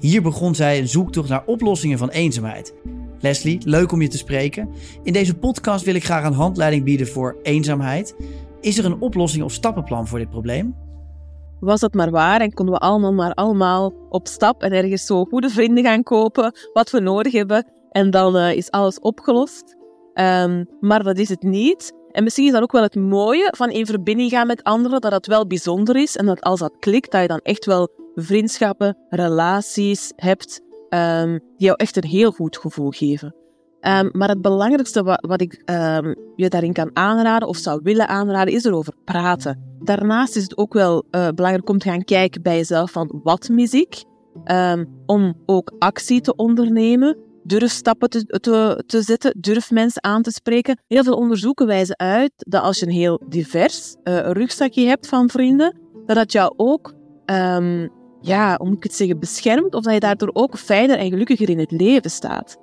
Hier 0.00 0.22
begon 0.22 0.54
zij 0.54 0.78
een 0.78 0.88
zoektocht 0.88 1.28
naar 1.28 1.44
oplossingen 1.46 1.98
van 1.98 2.08
eenzaamheid. 2.08 2.74
Leslie, 3.20 3.60
leuk 3.64 3.92
om 3.92 4.02
je 4.02 4.08
te 4.08 4.16
spreken. 4.16 4.68
In 5.02 5.12
deze 5.12 5.34
podcast 5.34 5.84
wil 5.84 5.94
ik 5.94 6.04
graag 6.04 6.24
een 6.24 6.32
handleiding 6.32 6.84
bieden 6.84 7.08
voor 7.08 7.36
eenzaamheid. 7.42 8.14
Is 8.60 8.78
er 8.78 8.84
een 8.84 9.00
oplossing 9.00 9.44
of 9.44 9.52
stappenplan 9.52 10.08
voor 10.08 10.18
dit 10.18 10.30
probleem? 10.30 10.74
Was 11.60 11.80
dat 11.80 11.94
maar 11.94 12.10
waar 12.10 12.40
en 12.40 12.52
konden 12.52 12.74
we 12.74 12.80
allemaal 12.80 13.12
maar 13.12 13.34
allemaal 13.34 13.92
op 14.08 14.26
stap 14.26 14.62
en 14.62 14.72
ergens 14.72 15.06
zo 15.06 15.24
goede 15.24 15.48
vrienden 15.48 15.84
gaan 15.84 16.02
kopen, 16.02 16.54
wat 16.72 16.90
we 16.90 17.00
nodig 17.00 17.32
hebben, 17.32 17.66
en 17.90 18.10
dan 18.10 18.36
eh, 18.36 18.56
is 18.56 18.70
alles 18.70 19.00
opgelost. 19.00 19.76
Ehm, 20.14 20.64
maar 20.80 21.02
dat 21.02 21.18
is 21.18 21.28
het 21.28 21.42
niet. 21.42 21.92
En 22.10 22.24
misschien 22.24 22.46
is 22.46 22.52
dat 22.52 22.62
ook 22.62 22.72
wel 22.72 22.82
het 22.82 22.94
mooie 22.94 23.52
van 23.56 23.70
in 23.70 23.86
verbinding 23.86 24.30
gaan 24.30 24.46
met 24.46 24.62
anderen, 24.62 25.00
dat 25.00 25.10
dat 25.10 25.26
wel 25.26 25.46
bijzonder 25.46 25.96
is 25.96 26.16
en 26.16 26.26
dat 26.26 26.40
als 26.40 26.60
dat 26.60 26.76
klikt, 26.78 27.10
dat 27.10 27.20
je 27.20 27.28
dan 27.28 27.40
echt 27.42 27.64
wel 27.64 27.88
vriendschappen, 28.14 28.96
relaties 29.08 30.12
hebt 30.16 30.60
ehm, 30.88 31.32
die 31.32 31.66
jou 31.66 31.76
echt 31.76 31.96
een 31.96 32.08
heel 32.08 32.30
goed 32.30 32.58
gevoel 32.58 32.90
geven. 32.90 33.37
Ehm, 33.80 34.08
maar 34.12 34.28
het 34.28 34.42
belangrijkste 34.42 35.18
wat, 35.20 35.40
ik 35.40 35.62
ehm, 35.64 36.14
je 36.36 36.48
daarin 36.48 36.72
kan 36.72 36.90
aanraden 36.92 37.48
of 37.48 37.56
zou 37.56 37.80
willen 37.82 38.08
aanraden, 38.08 38.54
is 38.54 38.64
erover 38.64 38.94
praten. 39.04 39.76
Daarnaast 39.80 40.36
is 40.36 40.42
het 40.42 40.56
ook 40.56 40.72
wel 40.72 41.04
eh, 41.10 41.28
belangrijk 41.34 41.68
om 41.68 41.78
te 41.78 41.88
gaan 41.88 42.04
kijken 42.04 42.42
bij 42.42 42.56
jezelf 42.56 42.90
van 42.90 43.20
wat 43.22 43.48
mis 43.48 43.72
ik, 43.72 44.04
Ehm, 44.44 44.84
om 45.06 45.34
ook 45.46 45.72
actie 45.78 46.20
te 46.20 46.36
ondernemen. 46.36 47.16
Durf 47.42 47.70
stappen 47.70 48.10
te, 48.10 48.24
te, 48.26 48.84
te 48.86 49.02
zetten, 49.02 49.34
durf 49.40 49.70
mensen 49.70 50.04
aan 50.04 50.22
te 50.22 50.30
spreken. 50.30 50.80
Heel 50.86 51.02
veel 51.02 51.16
onderzoeken 51.16 51.66
wijzen 51.66 51.98
uit 51.98 52.32
dat 52.36 52.62
als 52.62 52.78
je 52.78 52.86
een 52.86 52.92
heel 52.92 53.20
divers 53.28 53.96
eh, 54.02 54.30
rugzakje 54.30 54.86
hebt 54.86 55.08
van 55.08 55.28
vrienden, 55.28 55.76
dat 56.06 56.16
dat 56.16 56.32
jou 56.32 56.52
ook, 56.56 56.94
ja, 58.20 58.56
hoe 58.56 58.72
ik 58.72 58.82
het 58.82 58.94
zeggen, 58.94 59.18
beschermt, 59.18 59.74
of 59.74 59.82
dat 59.82 59.94
je 59.94 60.00
daardoor 60.00 60.30
ook 60.32 60.58
fijner 60.58 60.98
en 60.98 61.10
gelukkiger 61.10 61.48
in 61.48 61.58
het 61.58 61.70
leven 61.70 62.10
staat. 62.10 62.56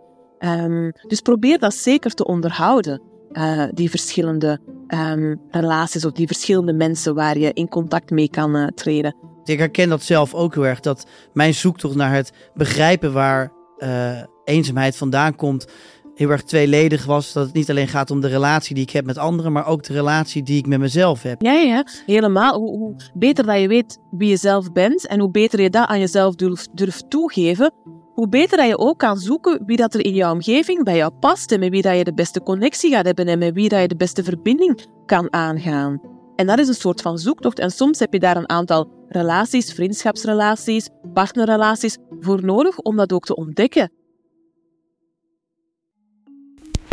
Ehm, 0.45 0.91
dus 1.07 1.21
probeer 1.21 1.59
dat 1.59 1.73
zeker 1.73 2.13
te 2.13 2.25
onderhouden, 2.25 3.01
eh, 3.31 3.63
die 3.73 3.89
verschillende 3.89 4.59
ehm, 4.87 5.35
relaties 5.49 6.05
of 6.05 6.11
die 6.11 6.27
verschillende 6.27 6.73
mensen 6.73 7.15
waar 7.15 7.37
je 7.37 7.53
in 7.53 7.69
contact 7.69 8.09
mee 8.09 8.29
kan 8.29 8.55
eh, 8.55 8.67
treden. 8.67 9.15
Ik 9.43 9.59
herken 9.59 9.89
dat 9.89 10.03
zelf 10.03 10.33
ook 10.33 10.53
heel 10.53 10.65
erg. 10.65 10.79
Dat 10.79 11.07
mijn 11.33 11.53
zoektocht 11.53 11.95
naar 11.95 12.13
het 12.13 12.31
begrijpen 12.53 13.13
waar 13.13 13.51
eh, 13.77 14.21
eenzaamheid 14.43 14.97
vandaan 14.97 15.35
komt, 15.35 15.67
heel 16.15 16.29
erg 16.29 16.43
tweeledig 16.43 17.05
was. 17.05 17.33
Dat 17.33 17.45
het 17.45 17.53
niet 17.53 17.69
alleen 17.69 17.87
gaat 17.87 18.11
om 18.11 18.21
de 18.21 18.27
relatie 18.27 18.75
die 18.75 18.83
ik 18.83 18.89
heb 18.89 19.05
met 19.05 19.17
anderen, 19.17 19.51
maar 19.51 19.67
ook 19.67 19.83
de 19.83 19.93
relatie 19.93 20.43
die 20.43 20.57
ik 20.57 20.67
met 20.67 20.79
mezelf 20.79 21.21
heb. 21.21 21.41
Ja, 21.41 21.53
ja, 21.53 21.85
helemaal. 22.05 22.59
Hoe, 22.59 22.77
hoe 22.77 22.95
beter 23.13 23.45
dat 23.45 23.59
je 23.59 23.67
weet 23.67 23.99
wie 24.11 24.29
je 24.29 24.37
zelf 24.37 24.71
bent 24.71 25.07
en 25.07 25.19
hoe 25.19 25.31
beter 25.31 25.61
je 25.61 25.69
dat 25.69 25.87
aan 25.87 25.99
jezelf 25.99 26.35
durft, 26.35 26.69
durft 26.73 27.09
toegeven, 27.09 27.73
hoe 28.15 28.29
beter 28.29 28.57
dat 28.57 28.67
je 28.67 28.77
ook 28.77 28.99
kan 28.99 29.17
zoeken 29.17 29.65
wie 29.65 29.77
dat 29.77 29.93
er 29.93 30.05
in 30.05 30.13
jouw 30.13 30.31
omgeving 30.31 30.83
bij 30.83 30.95
jou 30.95 31.11
past 31.11 31.51
en 31.51 31.59
met 31.59 31.69
wie 31.69 31.81
dat 31.81 31.97
je 31.97 32.03
de 32.03 32.13
beste 32.13 32.43
connectie 32.43 32.91
gaat 32.91 33.05
hebben 33.05 33.27
en 33.27 33.39
met 33.39 33.53
wie 33.53 33.69
dat 33.69 33.81
je 33.81 33.87
de 33.87 33.95
beste 33.95 34.23
verbinding 34.23 34.85
kan 35.05 35.33
aangaan. 35.33 36.01
En 36.35 36.47
dat 36.47 36.59
is 36.59 36.67
een 36.67 36.73
soort 36.73 37.01
van 37.01 37.17
zoektocht. 37.17 37.59
En 37.59 37.71
soms 37.71 37.99
heb 37.99 38.13
je 38.13 38.19
daar 38.19 38.37
een 38.37 38.49
aantal 38.49 39.05
relaties, 39.07 39.73
vriendschapsrelaties, 39.73 40.89
partnerrelaties 41.13 41.97
voor 42.19 42.45
nodig 42.45 42.77
om 42.77 42.95
dat 42.95 43.13
ook 43.13 43.25
te 43.25 43.35
ontdekken. 43.35 43.91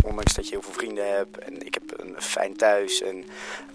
Ondanks 0.05 0.33
dat 0.33 0.45
je 0.45 0.51
heel 0.51 0.61
veel 0.61 0.73
vrienden 0.73 1.15
hebt 1.15 1.37
en 1.37 1.65
ik 1.65 1.73
heb 1.73 1.99
een 1.99 2.21
fijn 2.21 2.55
thuis 2.55 3.01
en 3.01 3.23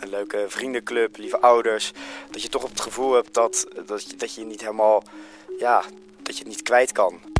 een 0.01 0.09
leuke 0.09 0.45
vriendenclub, 0.49 1.17
lieve 1.17 1.39
ouders. 1.41 1.93
Dat 2.31 2.43
je 2.43 2.49
toch 2.49 2.69
het 2.69 2.81
gevoel 2.81 3.13
hebt 3.13 3.35
dat, 3.35 3.67
dat, 3.87 4.11
je, 4.11 4.17
dat 4.17 4.35
je 4.35 4.45
niet 4.45 4.61
helemaal, 4.61 5.03
ja, 5.59 5.83
dat 6.23 6.37
je 6.37 6.43
het 6.43 6.53
niet 6.53 6.63
kwijt 6.63 6.93
kan. 6.93 7.37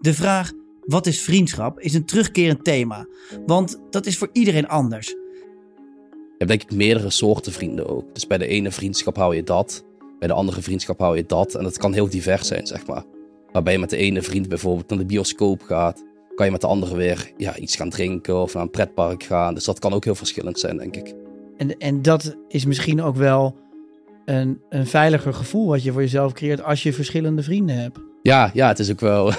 De 0.00 0.14
vraag: 0.14 0.52
wat 0.84 1.06
is 1.06 1.22
vriendschap? 1.22 1.80
is 1.80 1.94
een 1.94 2.04
terugkerend 2.04 2.64
thema. 2.64 3.06
Want 3.46 3.80
dat 3.90 4.06
is 4.06 4.18
voor 4.18 4.28
iedereen 4.32 4.68
anders. 4.68 5.08
Je 5.08 6.46
hebt 6.46 6.50
denk 6.50 6.62
ik 6.62 6.76
meerdere 6.78 7.10
soorten 7.10 7.52
vrienden 7.52 7.88
ook. 7.88 8.14
Dus 8.14 8.26
bij 8.26 8.38
de 8.38 8.46
ene 8.46 8.70
vriendschap 8.70 9.16
hou 9.16 9.36
je 9.36 9.42
dat, 9.42 9.84
bij 10.18 10.28
de 10.28 10.34
andere 10.34 10.62
vriendschap 10.62 10.98
hou 10.98 11.16
je 11.16 11.26
dat. 11.26 11.54
En 11.54 11.62
dat 11.62 11.78
kan 11.78 11.92
heel 11.92 12.08
divers 12.08 12.46
zijn, 12.46 12.66
zeg 12.66 12.86
maar. 12.86 13.04
Waarbij 13.52 13.72
je 13.72 13.78
met 13.78 13.90
de 13.90 13.96
ene 13.96 14.22
vriend 14.22 14.48
bijvoorbeeld 14.48 14.88
naar 14.88 14.98
de 14.98 15.06
bioscoop 15.06 15.62
gaat, 15.62 16.04
kan 16.34 16.46
je 16.46 16.52
met 16.52 16.60
de 16.60 16.66
andere 16.66 16.96
weer 16.96 17.32
ja, 17.36 17.56
iets 17.56 17.76
gaan 17.76 17.90
drinken 17.90 18.42
of 18.42 18.54
naar 18.54 18.62
een 18.62 18.70
pretpark 18.70 19.22
gaan. 19.22 19.54
Dus 19.54 19.64
dat 19.64 19.78
kan 19.78 19.92
ook 19.92 20.04
heel 20.04 20.14
verschillend 20.14 20.58
zijn, 20.58 20.76
denk 20.76 20.96
ik. 20.96 21.14
En, 21.56 21.78
en 21.78 22.02
dat 22.02 22.36
is 22.48 22.64
misschien 22.64 23.02
ook 23.02 23.16
wel 23.16 23.56
een, 24.24 24.60
een 24.68 24.86
veiliger 24.86 25.34
gevoel 25.34 25.66
wat 25.66 25.82
je 25.82 25.92
voor 25.92 26.00
jezelf 26.00 26.32
creëert 26.32 26.62
als 26.62 26.82
je 26.82 26.92
verschillende 26.92 27.42
vrienden 27.42 27.76
hebt. 27.76 27.98
Ja, 28.22 28.50
ja, 28.54 28.68
het 28.68 28.78
is 28.78 28.90
ook 28.90 29.00
wel 29.00 29.32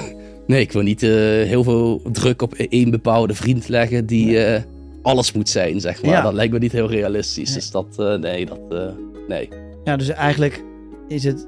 Nee, 0.48 0.62
ik 0.62 0.72
wil 0.72 0.82
niet 0.82 1.04
eh, 1.04 1.10
heel 1.10 1.64
veel 1.64 2.02
druk 2.12 2.42
op 2.42 2.54
één 2.54 2.92
bepaalde 2.92 3.34
vriend 3.34 3.68
leggen 3.68 4.06
die 4.06 4.44
eh, 4.44 4.62
alles 5.02 5.32
moet 5.32 5.50
zijn, 5.50 5.80
zeg 5.80 6.04
maar. 6.04 6.12
Ja. 6.12 6.22
Dat 6.22 6.34
lijkt 6.34 6.54
me 6.54 6.60
niet 6.60 6.72
heel 6.72 6.90
realistisch. 6.90 7.50
Nee. 7.50 7.58
Dus 7.58 7.72
dat, 7.72 7.86
eh, 7.98 8.16
nee, 8.16 8.46
dat, 8.46 8.94
nee. 9.28 9.50
Ja, 9.84 9.96
dus 9.98 10.10
eigenlijk 10.10 10.64
is 11.08 11.24
het, 11.24 11.48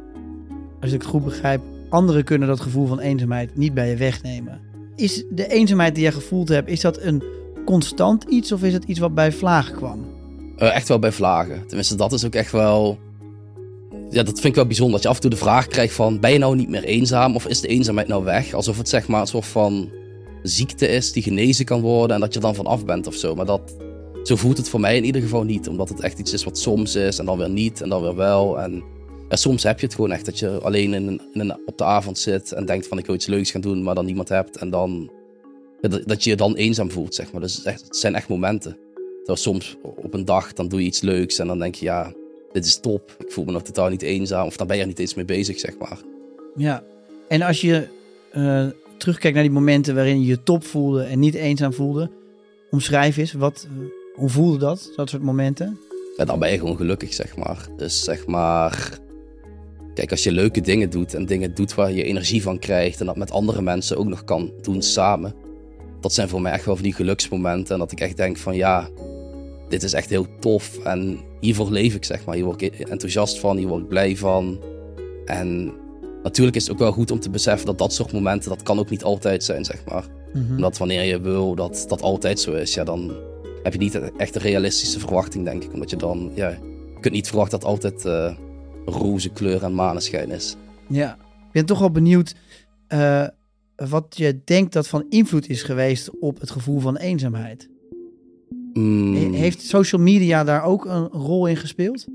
als 0.82 0.92
ik 0.92 1.02
het 1.02 1.10
goed 1.10 1.24
begrijp, 1.24 1.62
anderen 1.90 2.24
kunnen 2.24 2.48
dat 2.48 2.60
gevoel 2.60 2.88
van 2.88 3.00
eenzaamheid 3.00 3.56
niet 3.56 3.74
bij 3.74 3.90
je 3.90 3.96
wegnemen. 3.96 4.60
Is 4.96 5.24
de 5.30 5.48
eenzaamheid 5.48 5.94
die 5.94 6.04
jij 6.04 6.12
gevoeld 6.12 6.50
hebt, 6.50 6.70
is 6.70 6.82
dat 6.82 7.02
een 7.02 7.24
constant 7.66 8.24
iets 8.24 8.52
of 8.52 8.64
is 8.64 8.74
het 8.74 8.84
iets 8.84 9.00
wat 9.00 9.16
bij 9.16 9.32
vlagen 9.32 9.76
kwam? 9.76 10.06
Echt 10.58 10.88
wel 10.88 11.00
bij 11.00 11.12
vlagen. 11.12 11.68
Tenminste, 11.68 11.96
dat 11.96 12.14
is 12.14 12.26
ook 12.26 12.36
echt 12.36 12.52
wel... 12.52 12.98
Ja, 14.14 14.24
dat 14.24 14.34
vind 14.34 14.46
ik 14.46 14.56
wel 14.56 14.66
bijzonder. 14.66 14.94
Dat 14.94 15.04
je 15.04 15.10
af 15.10 15.16
en 15.16 15.22
toe 15.22 15.30
de 15.30 15.36
vraag 15.38 15.68
krijgt 15.68 15.94
van... 15.94 16.20
Ben 16.20 16.32
je 16.32 16.38
nou 16.38 16.56
niet 16.56 16.70
meer 16.70 16.84
eenzaam? 16.84 17.36
Of 17.36 17.48
is 17.48 17.62
de 17.62 17.68
eenzaamheid 17.68 18.08
nou 18.08 18.24
weg? 18.24 18.54
Alsof 18.54 18.78
het 18.78 18.90
zeg 18.90 19.08
maar 19.08 19.22
een 19.22 19.28
soort 19.28 19.46
van 19.46 19.90
ziekte 20.44 20.88
is 20.88 21.12
die 21.12 21.24
genezen 21.24 21.66
kan 21.66 21.82
worden... 21.82 22.16
en 22.16 22.22
dat 22.22 22.34
je 22.34 22.40
dan 22.40 22.56
van 22.56 22.66
af 22.66 22.86
bent 22.86 23.08
of 23.08 23.16
zo. 23.16 23.36
Maar 23.36 23.46
dat, 23.46 23.76
zo 24.24 24.36
voelt 24.36 24.58
het 24.58 24.70
voor 24.70 24.80
mij 24.80 24.98
in 24.98 25.06
ieder 25.06 25.22
geval 25.22 25.44
niet. 25.44 25.68
Omdat 25.68 25.90
het 25.90 26.00
echt 26.00 26.20
iets 26.20 26.34
is 26.34 26.44
wat 26.44 26.58
soms 26.58 26.96
is 26.96 27.20
en 27.20 27.26
dan 27.26 27.38
weer 27.38 27.50
niet 27.50 27.82
en 27.82 27.90
dan 27.90 28.02
weer 28.02 28.16
wel. 28.16 28.60
En 28.60 28.84
ja, 29.30 29.36
soms 29.36 29.64
heb 29.64 29.80
je 29.80 29.86
het 29.86 29.96
gewoon 29.96 30.12
echt 30.12 30.26
dat 30.26 30.40
je 30.40 30.60
alleen 30.62 30.94
in 30.94 31.22
een, 31.34 31.58
op 31.66 31.78
de 31.78 31.84
avond 31.84 32.18
zit... 32.20 32.52
en 32.52 32.66
denkt 32.66 32.88
van 32.88 32.98
ik 32.98 33.06
wil 33.06 33.16
iets 33.16 33.26
leuks 33.26 33.52
gaan 33.52 33.62
doen, 33.62 33.84
maar 33.84 33.96
dan 33.96 34.06
niemand 34.06 34.30
hebt. 34.30 34.58
En 34.58 34.70
dan... 34.70 35.12
dat, 35.82 36.02
dat 36.06 36.24
je 36.24 36.30
je 36.30 36.36
dan 36.36 36.56
eenzaam 36.56 36.92
voelt, 36.92 37.16
zeg 37.16 37.32
maar. 37.32 37.42
Dus 37.42 37.56
het, 37.56 37.66
echt- 37.66 37.84
het 37.84 37.98
zijn 37.98 38.16
echt 38.16 38.28
momenten. 38.28 38.78
Terwijl 39.18 39.38
soms 39.38 39.78
op 39.82 40.14
een 40.14 40.26
dag, 40.26 40.54
dan 40.54 40.68
doe 40.68 40.80
je 40.80 40.86
iets 40.86 41.02
leuks 41.02 41.40
en 41.40 41.48
dan 41.48 41.60
denk 41.60 41.76
je, 41.76 41.86
ja, 41.86 42.14
dit 42.54 42.66
is 42.66 42.80
top. 42.80 43.16
Ik 43.20 43.32
voel 43.32 43.46
me 43.46 43.52
nog 43.52 43.64
totaal 43.64 43.90
niet 43.90 44.02
eenzaam. 44.02 44.46
Of 44.46 44.58
dan 44.58 44.68
ben 44.68 44.76
je 44.76 44.82
er 44.82 44.88
niet 44.88 45.00
eens 45.00 45.14
mee 45.14 45.26
bezig, 45.26 45.60
zeg 45.60 45.78
maar. 45.78 45.98
Ja. 46.56 46.84
En 47.28 47.42
als 47.42 47.62
je 47.62 47.88
eh, 48.32 48.68
terugkijkt 48.98 49.36
naar 49.36 49.46
die 49.46 49.54
momenten 49.54 49.96
waarin 49.96 50.22
je 50.22 50.26
je 50.26 50.44
top 50.44 50.64
voelde 50.64 51.04
en 51.04 51.20
niet 51.20 51.34
eenzaam 51.34 51.74
voelde, 51.74 52.12
omschrijf 52.72 53.18
eens, 53.18 53.34
wat, 53.34 53.68
eh, 53.70 53.86
hoe 54.16 54.30
voelde 54.30 54.58
dat, 54.58 54.92
dat 54.96 55.10
soort 55.10 55.24
momenten? 55.24 55.80
Ja, 56.18 56.26
dan 56.26 56.40
ben 56.40 56.52
je 56.52 56.58
gewoon 56.58 56.78
gelukkig, 56.78 57.14
zeg 57.14 57.38
maar. 57.38 57.68
Dus 57.78 58.04
zeg 58.04 58.28
maar, 58.28 59.00
kijk, 59.94 60.12
als 60.12 60.24
je 60.24 60.32
leuke 60.32 60.62
dingen 60.62 60.90
doet 60.90 61.14
en 61.14 61.26
dingen 61.26 61.54
doet 61.54 61.74
waar 61.74 61.92
je 61.92 62.04
energie 62.04 62.42
van 62.42 62.60
krijgt 62.60 63.00
en 63.00 63.06
dat 63.06 63.18
met 63.18 63.32
andere 63.32 63.62
mensen 63.62 63.98
ook 63.98 64.08
nog 64.08 64.24
kan 64.24 64.52
doen 64.62 64.82
samen. 64.82 65.34
Dat 66.00 66.14
zijn 66.14 66.30
voor 66.30 66.42
mij 66.42 66.52
echt 66.52 66.66
wel 66.66 66.76
van 66.76 66.84
die 66.84 66.94
geluksmomenten 66.94 67.74
en 67.74 67.80
dat 67.80 67.92
ik 67.92 68.00
echt 68.00 68.18
denk 68.18 68.38
van 68.38 68.56
ja, 68.56 68.90
dit 69.70 69.84
is 69.84 69.94
echt 69.94 70.10
heel 70.10 70.28
tof 70.40 70.78
en 70.84 71.20
hiervoor 71.40 71.72
leef 71.72 71.96
ik, 71.96 72.06
zeg 72.06 72.26
maar. 72.26 72.36
Hier 72.36 72.46
word 72.46 72.62
ik 72.62 72.80
enthousiast 72.80 73.40
van, 73.40 73.58
hier 73.58 73.68
word 73.68 73.82
ik 73.82 73.88
blij 73.88 74.18
van. 74.18 74.60
En 75.26 75.74
natuurlijk 76.24 76.56
is 76.56 76.64
het 76.64 76.72
ook 76.72 76.80
wel 76.80 76.92
goed 76.92 77.12
om 77.12 77.20
te 77.20 77.30
beseffen 77.30 77.66
dat 77.66 77.78
dat 77.78 77.94
soort 77.94 78.12
momenten, 78.12 78.50
dat 78.50 78.64
kan 78.64 78.80
ook 78.80 78.90
niet 78.90 79.04
altijd 79.04 79.44
zijn, 79.44 79.66
zeg 79.66 79.86
maar. 79.86 80.08
Mhm. 80.34 80.52
Omdat 80.52 80.78
wanneer 80.78 81.04
je 81.04 81.22
wil 81.22 81.56
dat 81.56 81.86
dat 81.88 82.02
altijd 82.02 82.40
zo 82.40 82.52
is, 82.52 82.74
ja, 82.74 82.84
dan 82.84 83.12
heb 83.64 83.74
je 83.74 83.80
niet 83.80 84.00
echt 84.18 84.36
een 84.36 84.42
realistische 84.42 85.00
verwachting, 85.00 85.46
denk 85.46 85.64
ik. 85.64 85.74
Omdat 85.74 85.90
je 85.90 85.96
dan, 85.96 86.32
ja, 86.34 86.50
je 86.50 87.00
kunt 87.00 87.14
niet 87.14 87.28
verwachten 87.28 87.60
dat 87.60 87.70
altijd 87.70 88.06
eh, 88.06 88.36
roze 88.86 89.30
kleur 89.30 89.64
en 89.64 89.74
maneschijn 89.74 90.32
is. 90.32 90.56
Ja. 90.90 91.18
Ik 91.48 91.52
ben 91.52 91.66
toch 91.66 91.80
wel 91.80 91.92
benieuwd 91.92 92.36
eh, 92.88 93.28
wat 93.76 94.18
je 94.18 94.42
denkt 94.46 94.74
dat 94.74 94.88
van 94.88 95.06
invloed 95.10 95.50
is 95.50 95.64
geweest 95.64 96.20
op 96.20 96.40
het 96.40 96.52
gevoel 96.52 96.80
van 96.80 96.98
eenzaamheid. 96.98 97.70
Mm, 98.74 99.16
He- 99.16 99.38
Heeft 99.38 99.62
social 99.62 100.02
media 100.02 100.44
daar 100.44 100.64
ook 100.64 100.86
een 100.86 101.08
rol 101.08 101.48
in 101.48 101.56
gespeeld? 101.58 102.06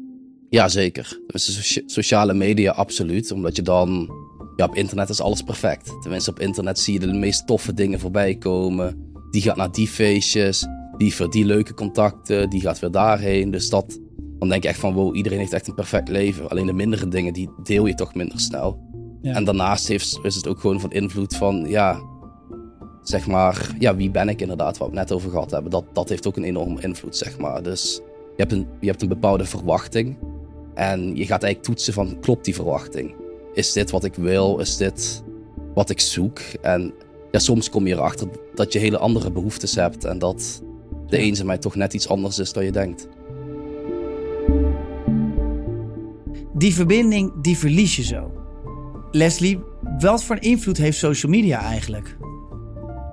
Ja, 0.51 0.69
zeker. 0.69 1.21
Dus 1.27 1.83
sociale 1.87 2.35
media, 2.35 2.73
absoluut. 2.73 3.33
Omdat 3.33 3.57
je 3.57 3.63
dan, 3.63 4.11
ja, 4.57 4.65
op 4.65 4.75
internet 4.75 5.09
is 5.09 5.21
alles 5.21 5.43
perfect. 5.43 5.93
Tenminste, 6.03 6.31
op 6.31 6.41
internet 6.41 6.79
zie 6.79 6.93
je 6.95 7.01
de 7.07 7.13
meest 7.13 7.47
toffe 7.47 7.75
dingen 7.75 8.01
voorbij 8.01 8.35
komen. 8.35 9.13
Die 9.31 9.43
gaat 9.43 9.57
naar 9.57 9.73
die 9.73 9.89
feestjes, 9.89 10.67
die 10.97 11.15
voor 11.15 11.31
die 11.31 11.45
leuke 11.45 11.75
contacten, 11.75 12.51
die 12.51 12.61
gaat 12.61 12.79
weer 12.79 12.91
daarheen. 12.91 13.51
Dus 13.51 13.69
dat, 13.71 13.99
dan 14.39 14.49
denk 14.49 14.63
je 14.63 14.69
echt 14.69 14.81
van, 14.81 14.95
wow, 14.95 15.17
iedereen 15.17 15.39
heeft 15.39 15.53
echt 15.53 15.69
een 15.69 15.75
perfect 15.75 16.09
leven. 16.09 16.49
Alleen 16.49 16.67
de 16.67 16.73
mindere 16.73 17.09
dingen, 17.09 17.33
die 17.33 17.51
deel 17.63 17.87
je 17.87 17.95
toch 17.95 18.15
minder 18.15 18.41
snel. 18.41 18.87
Ja. 19.23 19.35
En 19.35 19.45
daarnaast 19.45 19.89
heeft, 19.89 20.19
is 20.23 20.35
het 20.35 20.49
ook 20.49 20.61
gewoon 20.61 20.81
van 20.81 20.93
invloed 20.93 21.37
van, 21.37 21.65
ja, 21.69 22.01
zeg 23.09 23.27
maar, 23.27 23.75
ja, 23.79 23.97
wie 23.97 24.11
ben 24.11 24.29
ik 24.29 24.41
inderdaad, 24.41 24.79
waar 24.79 24.91
we 24.91 24.99
het 24.99 25.09
net 25.09 25.17
over 25.17 25.31
gehad 25.31 25.51
hebben. 25.51 25.71
Dat, 25.71 25.85
dat 25.93 26.09
heeft 26.09 26.27
ook 26.27 26.37
een 26.37 26.45
enorme 26.45 26.81
invloed, 26.81 27.17
zeg 27.17 27.39
maar. 27.39 27.63
Dus 27.63 28.01
je 28.37 28.43
hebt, 28.43 28.53
een, 28.53 28.67
je 28.81 28.87
hebt 28.87 29.03
een 29.03 29.09
bepaalde 29.09 29.45
verwachting. 29.45 30.17
En 30.75 31.17
je 31.17 31.27
gaat 31.27 31.43
eigenlijk 31.43 31.63
toetsen 31.63 31.93
van, 31.93 32.21
klopt 32.21 32.45
die 32.45 32.55
verwachting? 32.55 33.15
Is 33.55 33.73
dit 33.73 33.91
wat 33.91 34.05
ik 34.05 34.15
wil? 34.15 34.59
Is 34.59 34.77
dit 34.77 35.23
wat 35.75 35.91
ik 35.91 36.01
zoek? 36.01 36.39
En 36.61 36.93
ja, 37.31 37.39
soms 37.39 37.71
kom 37.71 37.87
je 37.87 37.95
erachter 37.95 38.29
dat 38.55 38.73
je 38.73 38.79
hele 38.79 38.99
andere 38.99 39.31
behoeftes 39.31 39.75
hebt. 39.75 40.05
En 40.05 40.19
dat 40.19 40.63
de 41.07 41.19
eenzaamheid 41.19 41.61
toch 41.61 41.75
net 41.75 41.95
iets 41.95 42.09
anders 42.09 42.39
is 42.39 42.53
dan 42.53 42.65
je 42.65 42.73
denkt. 42.73 43.09
Die 46.55 46.75
verbinding, 46.75 47.33
die 47.43 47.59
verlies 47.59 47.97
je 47.97 48.03
zo. 48.03 48.33
Leslie, 49.11 49.61
wat 49.99 50.25
voor 50.25 50.41
invloed 50.41 50.77
heeft 50.77 50.99
social 50.99 51.33
media 51.33 51.61
eigenlijk? 51.61 52.18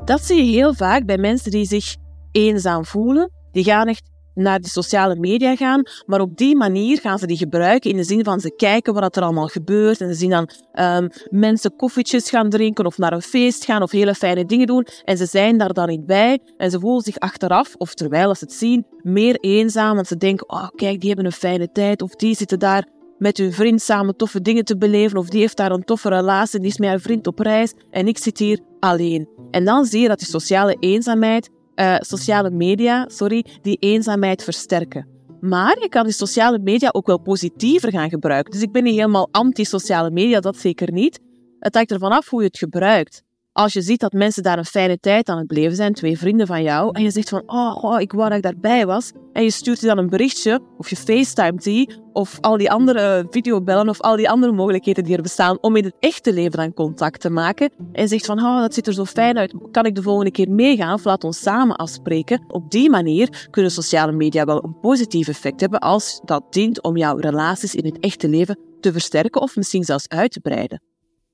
Dat 0.05 0.21
zie 0.21 0.45
je 0.45 0.51
heel 0.51 0.73
vaak 0.73 1.05
bij 1.05 1.17
mensen 1.17 1.51
die 1.51 1.65
zich 1.65 1.95
eenzaam 2.31 2.85
voelen. 2.85 3.31
Die 3.51 3.63
gaan 3.63 3.87
echt 3.87 4.09
naar 4.33 4.59
de 4.59 4.69
sociale 4.69 5.15
media 5.15 5.55
gaan, 5.55 5.83
maar 6.05 6.19
op 6.19 6.37
die 6.37 6.55
manier 6.55 6.99
gaan 6.99 7.19
ze 7.19 7.27
die 7.27 7.37
gebruiken 7.37 7.89
in 7.89 7.95
de 7.95 8.03
zin 8.03 8.23
van 8.23 8.39
ze 8.39 8.55
kijken 8.55 8.93
wat 8.93 9.15
er 9.15 9.23
allemaal 9.23 9.47
gebeurt. 9.47 10.01
En 10.01 10.07
ze 10.07 10.13
zien 10.13 10.29
dan 10.29 10.49
ehm, 10.71 11.07
mensen 11.29 11.75
koffietjes 11.75 12.29
gaan 12.29 12.49
drinken 12.49 12.85
of 12.85 12.97
naar 12.97 13.13
een 13.13 13.21
feest 13.21 13.65
gaan 13.65 13.81
of 13.81 13.91
hele 13.91 14.15
fijne 14.15 14.45
dingen 14.45 14.67
doen. 14.67 14.87
En 15.03 15.17
ze 15.17 15.25
zijn 15.25 15.57
daar 15.57 15.73
dan 15.73 15.87
niet 15.87 16.05
bij 16.05 16.39
en 16.57 16.71
ze 16.71 16.79
voelen 16.79 17.01
zich 17.01 17.19
achteraf 17.19 17.75
of 17.77 17.93
terwijl 17.93 18.35
ze 18.35 18.43
het 18.43 18.53
zien 18.53 18.85
meer 19.01 19.35
eenzaam. 19.39 19.95
Want 19.95 20.07
ze 20.07 20.17
denken, 20.17 20.49
oh 20.49 20.67
kijk, 20.75 20.99
die 20.99 21.07
hebben 21.07 21.25
een 21.25 21.31
fijne 21.31 21.71
tijd 21.71 22.01
of 22.01 22.15
die 22.15 22.35
zitten 22.35 22.59
daar 22.59 22.87
met 23.17 23.37
hun 23.37 23.53
vriend 23.53 23.81
samen 23.81 24.15
toffe 24.15 24.41
dingen 24.41 24.65
te 24.65 24.77
beleven 24.77 25.17
of 25.17 25.29
die 25.29 25.39
heeft 25.39 25.57
daar 25.57 25.71
een 25.71 25.83
toffe 25.83 26.09
relatie, 26.09 26.59
die 26.59 26.69
is 26.69 26.77
met 26.77 26.89
haar 26.89 26.99
vriend 26.99 27.27
op 27.27 27.39
reis 27.39 27.73
en 27.91 28.07
ik 28.07 28.17
zit 28.17 28.37
hier 28.37 28.59
alleen. 28.79 29.29
En 29.51 29.65
dan 29.65 29.85
zie 29.85 30.01
je 30.01 30.07
dat 30.07 30.19
die 30.19 30.27
sociale 30.27 30.75
eenzaamheid, 30.79 31.49
eh, 31.75 31.95
sociale 31.99 32.49
media, 32.49 33.09
sorry, 33.09 33.45
die 33.61 33.77
eenzaamheid 33.79 34.43
versterken. 34.43 35.07
Maar 35.39 35.77
je 35.81 35.89
kan 35.89 36.03
die 36.03 36.13
sociale 36.13 36.59
media 36.59 36.89
ook 36.91 37.07
wel 37.07 37.19
positiever 37.19 37.91
gaan 37.91 38.09
gebruiken. 38.09 38.51
Dus 38.51 38.61
ik 38.61 38.71
ben 38.71 38.83
niet 38.83 38.95
helemaal 38.95 39.27
anti-sociale 39.31 40.11
media, 40.11 40.39
dat 40.39 40.57
zeker 40.57 40.91
niet. 40.91 41.19
Het 41.59 41.75
hangt 41.75 41.91
ervan 41.91 42.11
af 42.11 42.29
hoe 42.29 42.41
je 42.41 42.47
het 42.47 42.57
gebruikt. 42.57 43.24
Als 43.55 43.73
je 43.73 43.81
ziet 43.81 43.99
dat 43.99 44.13
mensen 44.13 44.43
daar 44.43 44.57
een 44.57 44.65
fijne 44.65 44.99
tijd 44.99 45.29
aan 45.29 45.37
het 45.37 45.47
beleven 45.47 45.75
zijn, 45.75 45.93
twee 45.93 46.17
vrienden 46.17 46.47
van 46.47 46.63
jou, 46.63 46.89
en 46.91 47.03
je 47.03 47.11
zegt 47.11 47.29
van, 47.29 47.43
oh, 47.45 47.83
oh, 47.83 47.99
ik 47.99 48.11
wou 48.11 48.29
dat 48.29 48.37
ik 48.37 48.43
daarbij 48.43 48.85
was, 48.85 49.11
en 49.33 49.43
je 49.43 49.51
stuurt 49.51 49.79
je 49.79 49.87
dan 49.87 49.97
een 49.97 50.09
berichtje, 50.09 50.59
of 50.77 50.89
je 50.89 50.95
facetimet 50.95 51.63
die, 51.63 51.95
of 52.13 52.37
al 52.41 52.57
die 52.57 52.71
andere 52.71 53.27
videobellen, 53.29 53.89
of 53.89 54.01
al 54.01 54.15
die 54.15 54.29
andere 54.29 54.51
mogelijkheden 54.51 55.03
die 55.03 55.15
er 55.15 55.21
bestaan 55.21 55.57
om 55.61 55.75
in 55.75 55.83
het 55.83 55.95
echte 55.99 56.33
leven 56.33 56.57
dan 56.57 56.73
contact 56.73 57.21
te 57.21 57.29
maken, 57.29 57.71
en 57.91 58.01
je 58.01 58.07
zegt 58.07 58.25
van, 58.25 58.39
oh, 58.39 58.59
dat 58.59 58.73
ziet 58.73 58.87
er 58.87 58.93
zo 58.93 59.05
fijn 59.05 59.37
uit, 59.37 59.53
kan 59.71 59.85
ik 59.85 59.95
de 59.95 60.01
volgende 60.01 60.31
keer 60.31 60.49
meegaan, 60.49 60.93
of 60.93 61.03
laat 61.03 61.23
ons 61.23 61.41
samen 61.41 61.75
afspreken. 61.75 62.43
Op 62.47 62.71
die 62.71 62.89
manier 62.89 63.47
kunnen 63.51 63.71
sociale 63.71 64.11
media 64.11 64.45
wel 64.45 64.63
een 64.63 64.79
positief 64.79 65.27
effect 65.27 65.61
hebben 65.61 65.79
als 65.79 66.21
dat 66.25 66.53
dient 66.53 66.83
om 66.83 66.97
jouw 66.97 67.17
relaties 67.17 67.75
in 67.75 67.85
het 67.85 67.99
echte 67.99 68.29
leven 68.29 68.59
te 68.79 68.91
versterken, 68.91 69.41
of 69.41 69.55
misschien 69.55 69.83
zelfs 69.83 70.07
uit 70.07 70.31
te 70.31 70.39
breiden. 70.39 70.81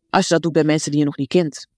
Als 0.10 0.28
je 0.28 0.34
dat 0.34 0.44
doet 0.44 0.54
bij 0.54 0.64
mensen 0.64 0.92
die 0.92 1.00
je 1.00 1.06
nog 1.06 1.18
niet 1.18 1.30
kent. 1.30 1.71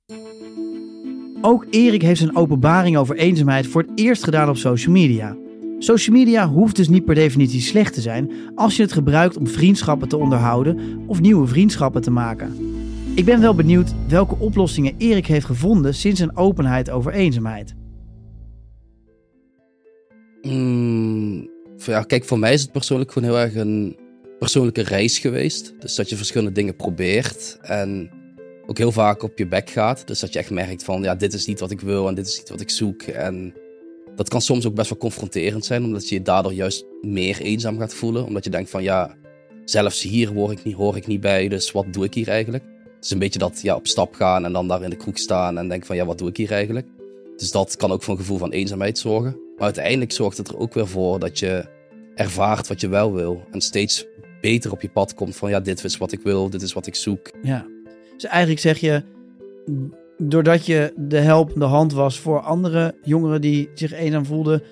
Ook 1.41 1.65
Erik 1.69 2.01
heeft 2.01 2.19
zijn 2.19 2.35
openbaring 2.35 2.97
over 2.97 3.15
eenzaamheid 3.15 3.67
voor 3.67 3.81
het 3.81 3.91
eerst 3.95 4.23
gedaan 4.23 4.49
op 4.49 4.57
social 4.57 4.93
media. 4.93 5.37
Social 5.79 6.15
media 6.15 6.47
hoeft 6.47 6.75
dus 6.75 6.87
niet 6.87 7.05
per 7.05 7.15
definitie 7.15 7.61
slecht 7.61 7.93
te 7.93 8.01
zijn 8.01 8.31
als 8.55 8.75
je 8.75 8.81
het 8.81 8.91
gebruikt 8.91 9.37
om 9.37 9.47
vriendschappen 9.47 10.07
te 10.07 10.17
onderhouden 10.17 11.03
of 11.07 11.21
nieuwe 11.21 11.47
vriendschappen 11.47 12.01
te 12.01 12.11
maken. 12.11 12.55
Ik 13.15 13.25
ben 13.25 13.41
wel 13.41 13.55
benieuwd 13.55 13.93
welke 14.07 14.35
oplossingen 14.39 14.95
Erik 14.97 15.25
heeft 15.25 15.45
gevonden 15.45 15.93
sinds 15.93 16.19
zijn 16.19 16.37
openheid 16.37 16.89
over 16.89 17.13
eenzaamheid. 17.13 17.73
Mm, 20.41 21.49
ja, 21.77 22.01
kijk, 22.01 22.25
voor 22.25 22.39
mij 22.39 22.53
is 22.53 22.61
het 22.61 22.71
persoonlijk 22.71 23.11
gewoon 23.11 23.29
heel 23.29 23.39
erg 23.39 23.55
een 23.55 23.97
persoonlijke 24.39 24.81
reis 24.81 25.19
geweest. 25.19 25.73
Dus 25.79 25.95
dat 25.95 26.09
je 26.09 26.15
verschillende 26.15 26.51
dingen 26.51 26.75
probeert 26.75 27.57
en 27.61 28.09
ook 28.65 28.77
heel 28.77 28.91
vaak 28.91 29.23
op 29.23 29.37
je 29.37 29.47
bek 29.47 29.69
gaat. 29.69 30.07
Dus 30.07 30.19
dat 30.19 30.33
je 30.33 30.39
echt 30.39 30.49
merkt 30.49 30.83
van, 30.83 31.01
ja, 31.01 31.15
dit 31.15 31.33
is 31.33 31.45
niet 31.45 31.59
wat 31.59 31.71
ik 31.71 31.81
wil 31.81 32.07
en 32.07 32.15
dit 32.15 32.27
is 32.27 32.37
niet 32.37 32.49
wat 32.49 32.61
ik 32.61 32.69
zoek. 32.69 33.01
En 33.01 33.53
dat 34.15 34.29
kan 34.29 34.41
soms 34.41 34.65
ook 34.65 34.75
best 34.75 34.89
wel 34.89 34.99
confronterend 34.99 35.65
zijn, 35.65 35.83
omdat 35.83 36.09
je 36.09 36.15
je 36.15 36.21
daardoor 36.21 36.53
juist 36.53 36.85
meer 37.01 37.41
eenzaam 37.41 37.79
gaat 37.79 37.93
voelen. 37.93 38.25
Omdat 38.25 38.43
je 38.43 38.49
denkt 38.49 38.69
van, 38.69 38.83
ja, 38.83 39.15
zelfs 39.65 40.01
hier 40.01 40.33
hoor 40.33 40.51
ik 40.51 40.63
niet, 40.63 40.75
hoor 40.75 40.97
ik 40.97 41.07
niet 41.07 41.21
bij, 41.21 41.47
dus 41.47 41.71
wat 41.71 41.93
doe 41.93 42.03
ik 42.03 42.13
hier 42.13 42.27
eigenlijk? 42.27 42.63
Het 42.95 43.03
is 43.03 43.09
een 43.09 43.19
beetje 43.19 43.39
dat 43.39 43.61
ja, 43.61 43.75
op 43.75 43.87
stap 43.87 44.13
gaan 44.15 44.45
en 44.45 44.53
dan 44.53 44.67
daar 44.67 44.83
in 44.83 44.89
de 44.89 44.95
kroeg 44.95 45.17
staan 45.17 45.57
en 45.57 45.67
denken 45.67 45.87
van, 45.87 45.95
ja, 45.95 46.05
wat 46.05 46.17
doe 46.17 46.29
ik 46.29 46.37
hier 46.37 46.51
eigenlijk? 46.51 46.87
Dus 47.37 47.51
dat 47.51 47.75
kan 47.75 47.91
ook 47.91 48.03
voor 48.03 48.13
een 48.13 48.19
gevoel 48.19 48.37
van 48.37 48.51
eenzaamheid 48.51 48.97
zorgen. 48.97 49.31
Maar 49.55 49.65
uiteindelijk 49.65 50.11
zorgt 50.11 50.37
het 50.37 50.47
er 50.47 50.57
ook 50.57 50.73
weer 50.73 50.87
voor 50.87 51.19
dat 51.19 51.39
je 51.39 51.65
ervaart 52.15 52.67
wat 52.67 52.81
je 52.81 52.87
wel 52.87 53.13
wil. 53.13 53.43
En 53.51 53.61
steeds 53.61 54.05
beter 54.41 54.71
op 54.71 54.81
je 54.81 54.89
pad 54.89 55.13
komt 55.13 55.35
van, 55.35 55.49
ja, 55.49 55.59
dit 55.59 55.83
is 55.83 55.97
wat 55.97 56.11
ik 56.11 56.21
wil, 56.21 56.49
dit 56.49 56.61
is 56.61 56.73
wat 56.73 56.87
ik 56.87 56.95
zoek. 56.95 57.29
Ja. 57.41 57.65
Dus 58.15 58.25
eigenlijk 58.25 58.61
zeg 58.61 58.77
je, 58.77 59.03
doordat 60.17 60.65
je 60.65 60.93
de 60.97 61.19
helpende 61.19 61.65
hand 61.65 61.93
was 61.93 62.19
voor 62.19 62.39
andere 62.39 62.95
jongeren 63.03 63.41
die 63.41 63.69
zich 63.73 63.93
eenzaam 63.93 64.25
voelden, 64.25 64.63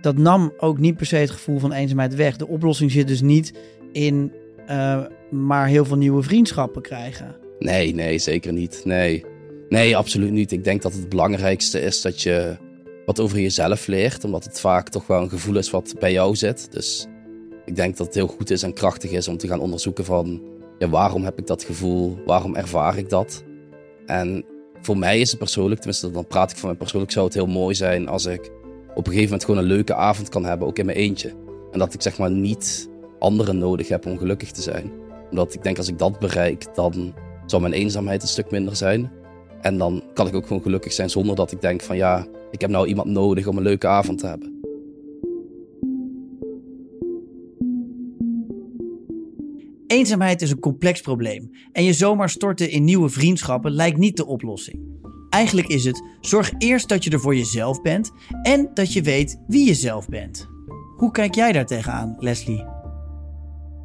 dat 0.00 0.16
nam 0.16 0.52
ook 0.58 0.78
niet 0.78 0.96
per 0.96 1.06
se 1.06 1.16
het 1.16 1.30
gevoel 1.30 1.58
van 1.58 1.72
eenzaamheid 1.72 2.14
weg. 2.14 2.36
De 2.36 2.48
oplossing 2.48 2.90
zit 2.90 3.08
dus 3.08 3.20
niet 3.20 3.52
in 3.92 4.32
uh, 4.70 5.04
maar 5.30 5.66
heel 5.66 5.84
veel 5.84 5.96
nieuwe 5.96 6.22
vriendschappen 6.22 6.82
krijgen. 6.82 7.36
Nee, 7.58 7.94
nee, 7.94 8.18
zeker 8.18 8.52
niet. 8.52 8.80
Nee. 8.84 9.24
nee, 9.68 9.96
absoluut 9.96 10.30
niet. 10.30 10.52
Ik 10.52 10.64
denk 10.64 10.82
dat 10.82 10.92
het 10.92 11.08
belangrijkste 11.08 11.80
is 11.80 12.00
dat 12.00 12.22
je 12.22 12.56
wat 13.06 13.20
over 13.20 13.40
jezelf 13.40 13.86
leert, 13.86 14.24
omdat 14.24 14.44
het 14.44 14.60
vaak 14.60 14.88
toch 14.88 15.06
wel 15.06 15.22
een 15.22 15.28
gevoel 15.28 15.56
is 15.56 15.70
wat 15.70 15.94
bij 15.98 16.12
jou 16.12 16.36
zit. 16.36 16.72
Dus 16.72 17.06
ik 17.64 17.76
denk 17.76 17.96
dat 17.96 18.06
het 18.06 18.14
heel 18.14 18.26
goed 18.26 18.50
is 18.50 18.62
en 18.62 18.72
krachtig 18.72 19.10
is 19.10 19.28
om 19.28 19.36
te 19.36 19.48
gaan 19.48 19.60
onderzoeken 19.60 20.04
van 20.04 20.42
ja, 20.78 20.88
waarom 20.88 21.24
heb 21.24 21.38
ik 21.38 21.46
dat 21.46 21.64
gevoel, 21.64 22.18
waarom 22.26 22.54
ervaar 22.54 22.98
ik 22.98 23.08
dat. 23.08 23.44
En 24.06 24.44
voor 24.82 24.98
mij 24.98 25.20
is 25.20 25.30
het 25.30 25.38
persoonlijk, 25.38 25.80
tenminste 25.80 26.10
dan 26.10 26.26
praat 26.26 26.50
ik 26.50 26.56
van 26.56 26.68
mij 26.68 26.78
persoonlijk, 26.78 27.12
zou 27.12 27.24
het 27.24 27.34
heel 27.34 27.46
mooi 27.46 27.74
zijn 27.74 28.08
als 28.08 28.26
ik 28.26 28.50
op 28.88 29.06
een 29.06 29.12
gegeven 29.12 29.24
moment 29.24 29.44
gewoon 29.44 29.60
een 29.60 29.66
leuke 29.66 29.94
avond 29.94 30.28
kan 30.28 30.44
hebben, 30.44 30.68
ook 30.68 30.78
in 30.78 30.86
mijn 30.86 30.98
eentje. 30.98 31.32
En 31.72 31.78
dat 31.78 31.94
ik 31.94 32.02
zeg 32.02 32.18
maar 32.18 32.30
niet 32.30 32.88
anderen 33.18 33.58
nodig 33.58 33.88
heb 33.88 34.06
om 34.06 34.18
gelukkig 34.18 34.50
te 34.50 34.62
zijn. 34.62 34.92
Omdat 35.30 35.54
ik 35.54 35.62
denk 35.62 35.78
als 35.78 35.88
ik 35.88 35.98
dat 35.98 36.18
bereik, 36.18 36.74
dan 36.74 37.14
zal 37.46 37.60
mijn 37.60 37.72
eenzaamheid 37.72 38.22
een 38.22 38.28
stuk 38.28 38.50
minder 38.50 38.76
zijn. 38.76 39.12
En 39.60 39.78
dan 39.78 40.02
kan 40.14 40.26
ik 40.26 40.34
ook 40.34 40.46
gewoon 40.46 40.62
gelukkig 40.62 40.92
zijn 40.92 41.10
zonder 41.10 41.36
dat 41.36 41.52
ik 41.52 41.60
denk 41.60 41.80
van 41.80 41.96
ja, 41.96 42.26
ik 42.50 42.60
heb 42.60 42.70
nou 42.70 42.86
iemand 42.86 43.08
nodig 43.08 43.46
om 43.46 43.56
een 43.56 43.62
leuke 43.62 43.86
avond 43.86 44.18
te 44.18 44.26
hebben. 44.26 44.55
Eenzaamheid 49.96 50.42
is 50.42 50.50
een 50.50 50.58
complex 50.58 51.00
probleem 51.00 51.50
en 51.72 51.84
je 51.84 51.92
zomaar 51.92 52.30
storten 52.30 52.70
in 52.70 52.84
nieuwe 52.84 53.08
vriendschappen 53.08 53.70
lijkt 53.70 53.98
niet 53.98 54.16
de 54.16 54.26
oplossing. 54.26 54.80
Eigenlijk 55.30 55.68
is 55.68 55.84
het 55.84 56.02
zorg 56.20 56.52
eerst 56.58 56.88
dat 56.88 57.04
je 57.04 57.10
er 57.10 57.20
voor 57.20 57.36
jezelf 57.36 57.82
bent 57.82 58.10
en 58.42 58.70
dat 58.74 58.92
je 58.92 59.02
weet 59.02 59.42
wie 59.46 59.66
je 59.66 59.74
zelf 59.74 60.08
bent. 60.08 60.46
Hoe 60.96 61.10
kijk 61.10 61.34
jij 61.34 61.52
daar 61.52 61.66
tegenaan, 61.66 62.16
Leslie? 62.18 62.64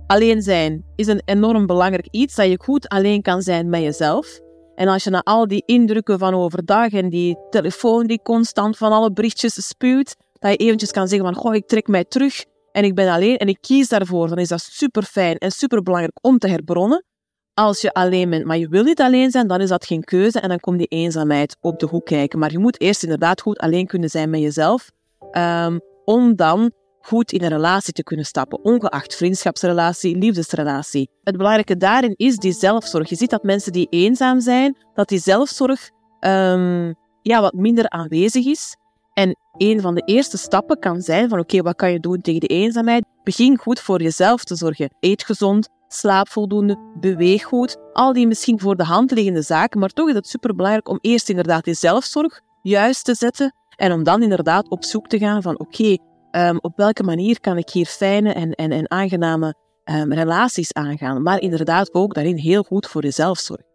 Alleen 0.07 0.41
zijn 0.41 0.83
is 0.95 1.07
een 1.07 1.21
enorm 1.25 1.65
belangrijk 1.65 2.07
iets 2.11 2.35
dat 2.35 2.47
je 2.47 2.59
goed 2.63 2.87
alleen 2.87 3.21
kan 3.21 3.41
zijn 3.41 3.69
met 3.69 3.81
jezelf. 3.81 4.39
En 4.75 4.87
als 4.87 5.03
je 5.03 5.09
na 5.09 5.21
al 5.21 5.47
die 5.47 5.63
indrukken 5.65 6.19
van 6.19 6.33
overdag 6.33 6.91
en 6.91 7.09
die 7.09 7.37
telefoon 7.49 8.07
die 8.07 8.21
constant 8.23 8.77
van 8.77 8.91
alle 8.91 9.13
berichtjes 9.13 9.67
spuwt, 9.67 10.15
dat 10.39 10.51
je 10.51 10.57
eventjes 10.57 10.91
kan 10.91 11.07
zeggen 11.07 11.33
van 11.33 11.43
goh, 11.43 11.55
ik 11.55 11.67
trek 11.67 11.87
mij 11.87 12.05
terug 12.05 12.45
en 12.71 12.83
ik 12.83 12.95
ben 12.95 13.09
alleen 13.09 13.37
en 13.37 13.47
ik 13.47 13.57
kies 13.61 13.87
daarvoor, 13.87 14.27
dan 14.27 14.37
is 14.37 14.47
dat 14.47 14.61
super 14.61 15.03
fijn 15.03 15.37
en 15.37 15.51
super 15.51 15.81
belangrijk 15.81 16.17
om 16.21 16.37
te 16.37 16.47
herbronnen. 16.47 17.05
Als 17.53 17.81
je 17.81 17.93
alleen 17.93 18.29
bent, 18.29 18.45
maar 18.45 18.57
je 18.57 18.67
wil 18.67 18.83
niet 18.83 19.01
alleen 19.01 19.31
zijn, 19.31 19.47
dan 19.47 19.61
is 19.61 19.69
dat 19.69 19.85
geen 19.85 20.03
keuze 20.03 20.39
en 20.39 20.49
dan 20.49 20.59
komt 20.59 20.77
die 20.77 20.87
eenzaamheid 20.87 21.57
op 21.59 21.79
de 21.79 21.85
hoek 21.85 22.05
kijken. 22.05 22.39
Maar 22.39 22.51
je 22.51 22.59
moet 22.59 22.81
eerst 22.81 23.03
inderdaad 23.03 23.41
goed 23.41 23.57
alleen 23.57 23.87
kunnen 23.87 24.09
zijn 24.09 24.29
met 24.29 24.39
jezelf, 24.39 24.91
um, 25.31 25.79
om 26.05 26.35
dan 26.35 26.71
goed 27.01 27.31
in 27.31 27.43
een 27.43 27.49
relatie 27.49 27.93
te 27.93 28.03
kunnen 28.03 28.25
stappen, 28.25 28.63
ongeacht 28.63 29.15
vriendschapsrelatie, 29.15 30.17
liefdesrelatie. 30.17 31.09
Het 31.23 31.37
belangrijke 31.37 31.77
daarin 31.77 32.13
is 32.15 32.35
die 32.35 32.53
zelfzorg. 32.53 33.09
Je 33.09 33.15
ziet 33.15 33.29
dat 33.29 33.43
mensen 33.43 33.71
die 33.71 33.87
eenzaam 33.89 34.39
zijn, 34.39 34.77
dat 34.93 35.09
die 35.09 35.19
zelfzorg 35.19 35.89
um, 36.19 36.95
ja, 37.21 37.41
wat 37.41 37.53
minder 37.53 37.89
aanwezig 37.89 38.45
is. 38.45 38.77
En 39.21 39.35
een 39.57 39.81
van 39.81 39.95
de 39.95 40.01
eerste 40.05 40.37
stappen 40.37 40.79
kan 40.79 41.01
zijn 41.01 41.29
van 41.29 41.39
oké, 41.39 41.61
wat 41.61 41.75
kan 41.75 41.91
je 41.91 41.99
doen 41.99 42.21
tegen 42.21 42.39
de 42.39 42.47
eenzaamheid? 42.47 43.05
Begin 43.23 43.57
goed 43.57 43.79
voor 43.79 44.01
jezelf 44.01 44.43
te 44.43 44.55
zorgen. 44.55 44.93
Eet 44.99 45.23
gezond, 45.23 45.69
slaap 45.87 46.29
voldoende, 46.29 46.77
beweeg 46.99 47.43
goed. 47.43 47.77
Al 47.93 48.13
die 48.13 48.27
misschien 48.27 48.59
voor 48.59 48.75
de 48.75 48.83
hand 48.83 49.11
liggende 49.11 49.41
zaken, 49.41 49.79
maar 49.79 49.89
toch 49.89 50.09
is 50.09 50.15
het 50.15 50.27
superbelangrijk 50.27 50.89
om 50.89 50.97
eerst 51.01 51.29
inderdaad 51.29 51.63
die 51.63 51.73
zelfzorg 51.73 52.41
juist 52.61 53.05
te 53.05 53.15
zetten 53.15 53.53
en 53.75 53.91
om 53.91 54.03
dan 54.03 54.23
inderdaad 54.23 54.69
op 54.69 54.83
zoek 54.83 55.07
te 55.07 55.17
gaan 55.17 55.41
van 55.41 55.59
oké, 55.59 55.97
um, 56.31 56.57
op 56.61 56.77
welke 56.77 57.03
manier 57.03 57.39
kan 57.39 57.57
ik 57.57 57.69
hier 57.69 57.85
fijne 57.85 58.33
en, 58.33 58.51
en, 58.51 58.71
en 58.71 58.91
aangename 58.91 59.55
um, 59.85 60.13
relaties 60.13 60.73
aangaan. 60.73 61.21
Maar 61.21 61.39
inderdaad 61.39 61.93
ook 61.93 62.13
daarin 62.13 62.37
heel 62.37 62.63
goed 62.63 62.87
voor 62.87 63.01
jezelf 63.01 63.39
zorgen. 63.39 63.65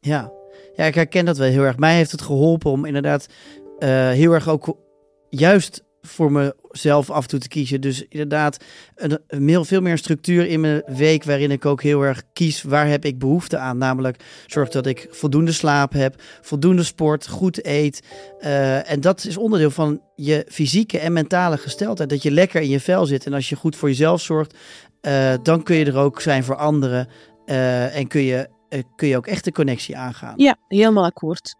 Ja. 0.00 0.32
ja, 0.74 0.84
ik 0.84 0.94
herken 0.94 1.24
dat 1.24 1.36
wel 1.36 1.48
heel 1.48 1.62
erg. 1.62 1.76
Mij 1.76 1.96
heeft 1.96 2.10
het 2.10 2.22
geholpen 2.22 2.70
om 2.70 2.84
inderdaad 2.84 3.26
uh, 3.82 3.88
heel 3.88 4.32
erg 4.32 4.48
ook 4.48 4.76
juist 5.30 5.82
voor 6.02 6.32
mezelf 6.32 7.10
af 7.10 7.22
en 7.22 7.28
toe 7.28 7.38
te 7.38 7.48
kiezen. 7.48 7.80
Dus 7.80 8.04
inderdaad, 8.08 8.56
een, 9.26 9.64
veel 9.64 9.80
meer 9.80 9.98
structuur 9.98 10.46
in 10.46 10.60
mijn 10.60 10.82
week 10.86 11.24
waarin 11.24 11.50
ik 11.50 11.66
ook 11.66 11.82
heel 11.82 12.02
erg 12.02 12.22
kies 12.32 12.62
waar 12.62 12.88
heb 12.88 13.04
ik 13.04 13.18
behoefte 13.18 13.58
aan. 13.58 13.78
Namelijk 13.78 14.24
zorg 14.46 14.68
dat 14.68 14.86
ik 14.86 15.06
voldoende 15.10 15.52
slaap 15.52 15.92
heb, 15.92 16.22
voldoende 16.40 16.82
sport, 16.82 17.28
goed 17.28 17.66
eet. 17.66 18.02
Uh, 18.40 18.90
en 18.90 19.00
dat 19.00 19.24
is 19.24 19.36
onderdeel 19.36 19.70
van 19.70 20.00
je 20.14 20.46
fysieke 20.48 20.98
en 20.98 21.12
mentale 21.12 21.56
gesteldheid. 21.56 22.10
Dat 22.10 22.22
je 22.22 22.30
lekker 22.30 22.60
in 22.60 22.68
je 22.68 22.80
vel 22.80 23.06
zit. 23.06 23.26
En 23.26 23.32
als 23.32 23.48
je 23.48 23.56
goed 23.56 23.76
voor 23.76 23.88
jezelf 23.88 24.20
zorgt, 24.20 24.56
uh, 25.02 25.34
dan 25.42 25.62
kun 25.62 25.76
je 25.76 25.84
er 25.84 25.96
ook 25.96 26.20
zijn 26.20 26.44
voor 26.44 26.56
anderen. 26.56 27.08
En 27.44 28.06
kun 28.08 28.22
je, 28.22 28.48
kun 28.96 29.08
je 29.08 29.16
ook 29.16 29.26
echt 29.26 29.44
de 29.44 29.52
connectie 29.52 29.96
aangaan. 29.96 30.34
Ja, 30.36 30.56
helemaal 30.68 31.04
akkoord. 31.04 31.54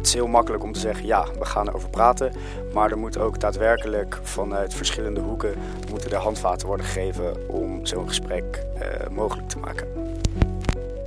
Het 0.00 0.08
is 0.08 0.14
heel 0.14 0.26
makkelijk 0.26 0.62
om 0.62 0.72
te 0.72 0.80
zeggen, 0.80 1.06
ja, 1.06 1.26
we 1.38 1.44
gaan 1.44 1.68
erover 1.68 1.90
praten. 1.90 2.32
Maar 2.72 2.90
er 2.90 2.98
moet 2.98 3.18
ook 3.18 3.40
daadwerkelijk 3.40 4.18
vanuit 4.22 4.74
verschillende 4.74 5.20
hoeken 5.20 5.54
moeten 5.90 6.10
de 6.10 6.16
handvaten 6.16 6.66
worden 6.66 6.86
gegeven 6.86 7.48
om 7.48 7.86
zo'n 7.86 8.08
gesprek 8.08 8.64
uh, 8.74 9.08
mogelijk 9.10 9.48
te 9.48 9.58
maken. 9.58 9.86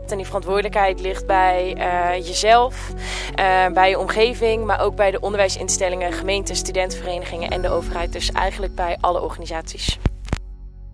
En 0.07 0.17
die 0.17 0.25
verantwoordelijkheid 0.25 1.01
ligt 1.01 1.25
bij 1.25 1.75
uh, 1.77 2.27
jezelf, 2.27 2.93
uh, 3.39 3.67
bij 3.73 3.89
je 3.89 3.99
omgeving, 3.99 4.65
maar 4.65 4.81
ook 4.81 4.95
bij 4.95 5.11
de 5.11 5.19
onderwijsinstellingen, 5.19 6.13
gemeenten, 6.13 6.55
studentenverenigingen 6.55 7.49
en 7.49 7.61
de 7.61 7.69
overheid. 7.69 8.13
Dus 8.13 8.31
eigenlijk 8.31 8.75
bij 8.75 8.97
alle 9.01 9.21
organisaties. 9.21 9.99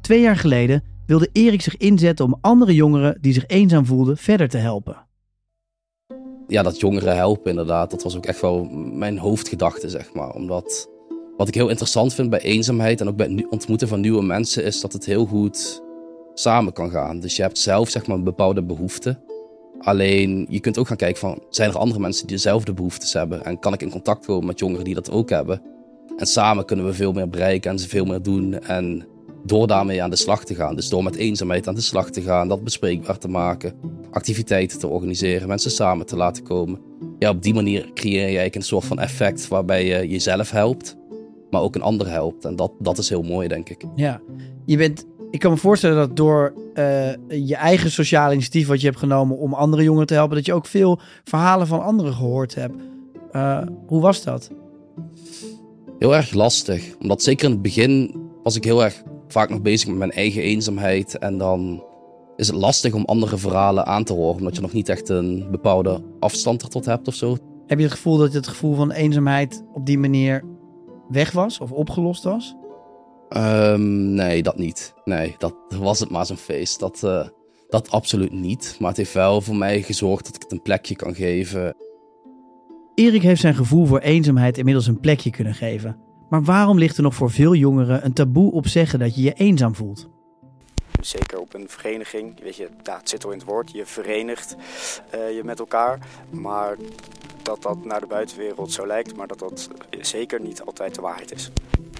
Twee 0.01 0.21
jaar 0.21 0.37
geleden 0.37 0.83
wilde 1.05 1.29
Erik 1.31 1.61
zich 1.61 1.77
inzetten 1.77 2.25
om 2.25 2.37
andere 2.41 2.73
jongeren 2.73 3.17
die 3.21 3.33
zich 3.33 3.43
eenzaam 3.47 3.85
voelden 3.85 4.17
verder 4.17 4.49
te 4.49 4.57
helpen 4.57 5.07
ja, 6.49 6.63
dat 6.63 6.79
jongeren 6.79 7.15
helpen 7.15 7.49
inderdaad, 7.49 7.91
dat 7.91 8.03
was 8.03 8.17
ook 8.17 8.25
echt 8.25 8.41
wel 8.41 8.63
mijn 8.93 9.17
hoofdgedachte, 9.17 9.89
zeg 9.89 10.13
maar. 10.13 10.33
Omdat 10.33 10.89
wat 11.37 11.47
ik 11.47 11.53
heel 11.53 11.69
interessant 11.69 12.13
vind 12.13 12.29
bij 12.29 12.41
eenzaamheid 12.41 13.01
en 13.01 13.07
ook 13.07 13.15
bij 13.15 13.27
het 13.27 13.49
ontmoeten 13.49 13.87
van 13.87 13.99
nieuwe 13.99 14.23
mensen, 14.23 14.63
is 14.63 14.81
dat 14.81 14.93
het 14.93 15.05
heel 15.05 15.25
goed 15.25 15.83
samen 16.33 16.73
kan 16.73 16.89
gaan. 16.89 17.19
Dus 17.19 17.35
je 17.35 17.41
hebt 17.41 17.57
zelf 17.57 17.89
zeg 17.89 18.07
maar 18.07 18.17
een 18.17 18.23
bepaalde 18.23 18.63
behoefte. 18.63 19.19
Alleen 19.79 20.45
je 20.49 20.59
kunt 20.59 20.77
ook 20.77 20.87
gaan 20.87 20.97
kijken 20.97 21.19
van, 21.19 21.43
zijn 21.49 21.69
er 21.69 21.77
andere 21.77 21.99
mensen 21.99 22.27
die 22.27 22.35
dezelfde 22.35 22.73
behoeftes 22.73 23.13
hebben? 23.13 23.45
En 23.45 23.59
kan 23.59 23.73
ik 23.73 23.81
in 23.81 23.91
contact 23.91 24.25
komen 24.25 24.45
met 24.45 24.59
jongeren 24.59 24.85
die 24.85 24.93
dat 24.93 25.11
ook 25.11 25.29
hebben? 25.29 25.61
En 26.17 26.25
samen 26.25 26.65
kunnen 26.65 26.85
we 26.85 26.93
veel 26.93 27.11
meer 27.11 27.29
bereiken 27.29 27.71
en 27.71 27.79
veel 27.79 28.05
meer 28.05 28.21
doen. 28.21 28.59
En 28.59 29.07
door 29.43 29.67
daarmee 29.67 30.03
aan 30.03 30.09
de 30.09 30.15
slag 30.15 30.43
te 30.43 30.55
gaan. 30.55 30.75
Dus 30.75 30.89
door 30.89 31.03
met 31.03 31.15
eenzaamheid 31.15 31.67
aan 31.67 31.75
de 31.75 31.81
slag 31.81 32.09
te 32.09 32.21
gaan, 32.21 32.47
dat 32.47 32.63
bespreekbaar 32.63 33.17
te 33.17 33.27
maken, 33.27 33.73
activiteiten 34.11 34.79
te 34.79 34.87
organiseren, 34.87 35.47
mensen 35.47 35.71
samen 35.71 36.05
te 36.05 36.15
laten 36.15 36.43
komen. 36.43 36.79
Ja, 37.19 37.29
op 37.29 37.43
die 37.43 37.53
manier 37.53 37.91
creëer 37.93 38.19
je 38.19 38.23
eigenlijk 38.23 38.55
een 38.55 38.61
soort 38.61 38.85
van 38.85 38.99
effect 38.99 39.47
waarbij 39.47 39.85
je 39.85 40.07
jezelf 40.07 40.51
helpt, 40.51 40.97
maar 41.49 41.61
ook 41.61 41.75
een 41.75 41.81
ander 41.81 42.09
helpt. 42.09 42.45
En 42.45 42.55
dat, 42.55 42.71
dat 42.79 42.97
is 42.97 43.09
heel 43.09 43.21
mooi, 43.21 43.47
denk 43.47 43.69
ik. 43.69 43.83
Ja, 43.95 44.21
je 44.65 44.77
bent, 44.77 45.05
ik 45.31 45.39
kan 45.39 45.51
me 45.51 45.57
voorstellen 45.57 45.97
dat 45.97 46.17
door 46.17 46.53
uh, 46.73 47.11
je 47.27 47.55
eigen 47.55 47.91
sociale 47.91 48.33
initiatief 48.33 48.67
wat 48.67 48.79
je 48.79 48.87
hebt 48.87 48.99
genomen 48.99 49.37
om 49.37 49.53
andere 49.53 49.83
jongeren 49.83 50.07
te 50.07 50.13
helpen, 50.13 50.35
dat 50.35 50.45
je 50.45 50.53
ook 50.53 50.65
veel 50.65 50.99
verhalen 51.23 51.67
van 51.67 51.83
anderen 51.83 52.13
gehoord 52.13 52.55
hebt. 52.55 52.75
Uh, 53.31 53.61
hoe 53.87 54.01
was 54.01 54.23
dat? 54.23 54.51
Heel 55.99 56.15
erg 56.15 56.33
lastig, 56.33 56.95
omdat 56.99 57.23
zeker 57.23 57.45
in 57.45 57.51
het 57.51 57.61
begin 57.61 58.15
was 58.43 58.55
ik 58.55 58.63
heel 58.63 58.83
erg 58.83 59.03
vaak 59.27 59.49
nog 59.49 59.61
bezig 59.61 59.87
met 59.87 59.97
mijn 59.97 60.11
eigen 60.11 60.41
eenzaamheid. 60.41 61.17
En 61.17 61.37
dan 61.37 61.83
is 62.39 62.47
het 62.47 62.55
lastig 62.55 62.93
om 62.93 63.05
andere 63.05 63.37
verhalen 63.37 63.85
aan 63.85 64.03
te 64.03 64.13
horen, 64.13 64.37
omdat 64.37 64.55
je 64.55 64.61
nog 64.61 64.73
niet 64.73 64.89
echt 64.89 65.09
een 65.09 65.47
bepaalde 65.51 66.03
afstand 66.19 66.61
er 66.61 66.69
tot 66.69 66.85
hebt 66.85 67.07
of 67.07 67.13
zo. 67.13 67.37
Heb 67.67 67.77
je 67.77 67.83
het 67.83 67.93
gevoel 67.93 68.17
dat 68.17 68.33
het 68.33 68.47
gevoel 68.47 68.75
van 68.75 68.91
eenzaamheid 68.91 69.63
op 69.73 69.85
die 69.85 69.97
manier 69.97 70.43
weg 71.09 71.31
was 71.31 71.59
of 71.59 71.71
opgelost 71.71 72.23
was? 72.23 72.55
Um, 73.37 74.13
nee, 74.13 74.43
dat 74.43 74.57
niet. 74.57 74.93
Nee, 75.05 75.35
dat 75.37 75.55
was 75.79 75.99
het 75.99 76.09
maar 76.09 76.25
zo'n 76.25 76.37
feest. 76.37 76.79
Dat, 76.79 77.01
uh, 77.05 77.27
dat 77.69 77.91
absoluut 77.91 78.31
niet. 78.31 78.75
Maar 78.79 78.89
het 78.89 78.97
heeft 78.97 79.13
wel 79.13 79.41
voor 79.41 79.55
mij 79.55 79.81
gezorgd 79.81 80.25
dat 80.25 80.35
ik 80.35 80.41
het 80.41 80.51
een 80.51 80.61
plekje 80.61 80.95
kan 80.95 81.15
geven. 81.15 81.75
Erik 82.95 83.21
heeft 83.21 83.41
zijn 83.41 83.55
gevoel 83.55 83.85
voor 83.85 83.99
eenzaamheid 83.99 84.57
inmiddels 84.57 84.87
een 84.87 84.99
plekje 84.99 85.29
kunnen 85.29 85.53
geven. 85.53 85.97
Maar 86.29 86.43
waarom 86.43 86.77
ligt 86.77 86.97
er 86.97 87.03
nog 87.03 87.15
voor 87.15 87.31
veel 87.31 87.55
jongeren 87.55 88.05
een 88.05 88.13
taboe 88.13 88.51
op 88.51 88.67
zeggen 88.67 88.99
dat 88.99 89.15
je 89.15 89.21
je 89.21 89.33
eenzaam 89.33 89.75
voelt? 89.75 90.09
Zeker 91.01 91.39
op 91.39 91.53
een 91.53 91.69
vereniging, 91.69 92.41
weet 92.41 92.55
je, 92.55 92.67
ja, 92.83 92.97
het 92.97 93.09
zit 93.09 93.25
al 93.25 93.31
in 93.31 93.37
het 93.37 93.47
woord, 93.47 93.71
je 93.71 93.85
verenigt 93.85 94.55
uh, 95.15 95.35
je 95.35 95.43
met 95.43 95.59
elkaar. 95.59 95.99
Maar 96.29 96.77
dat 97.43 97.61
dat 97.61 97.85
naar 97.85 97.99
de 97.99 98.07
buitenwereld 98.07 98.71
zo 98.71 98.87
lijkt, 98.87 99.15
maar 99.15 99.27
dat 99.27 99.39
dat 99.39 99.69
zeker 100.01 100.41
niet 100.41 100.61
altijd 100.61 100.95
de 100.95 101.01
waarheid 101.01 101.31
is. 101.31 101.49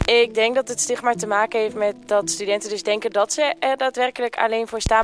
Ik 0.06 0.34
denk 0.34 0.56
dat 0.56 0.68
het 0.68 0.80
stigma 0.80 1.14
te 1.14 1.28
maken 1.28 1.60
heeft 1.60 1.76
met 1.76 1.96
dat 2.06 2.30
studenten 2.30 2.70
dus 2.70 2.84
denken 2.84 3.12
dat 3.12 3.34
ze 3.34 3.56
er 3.60 3.78
daadwerkelijk 3.78 4.36
alleen 4.36 4.68
voor 4.68 4.82
staan. 4.82 5.04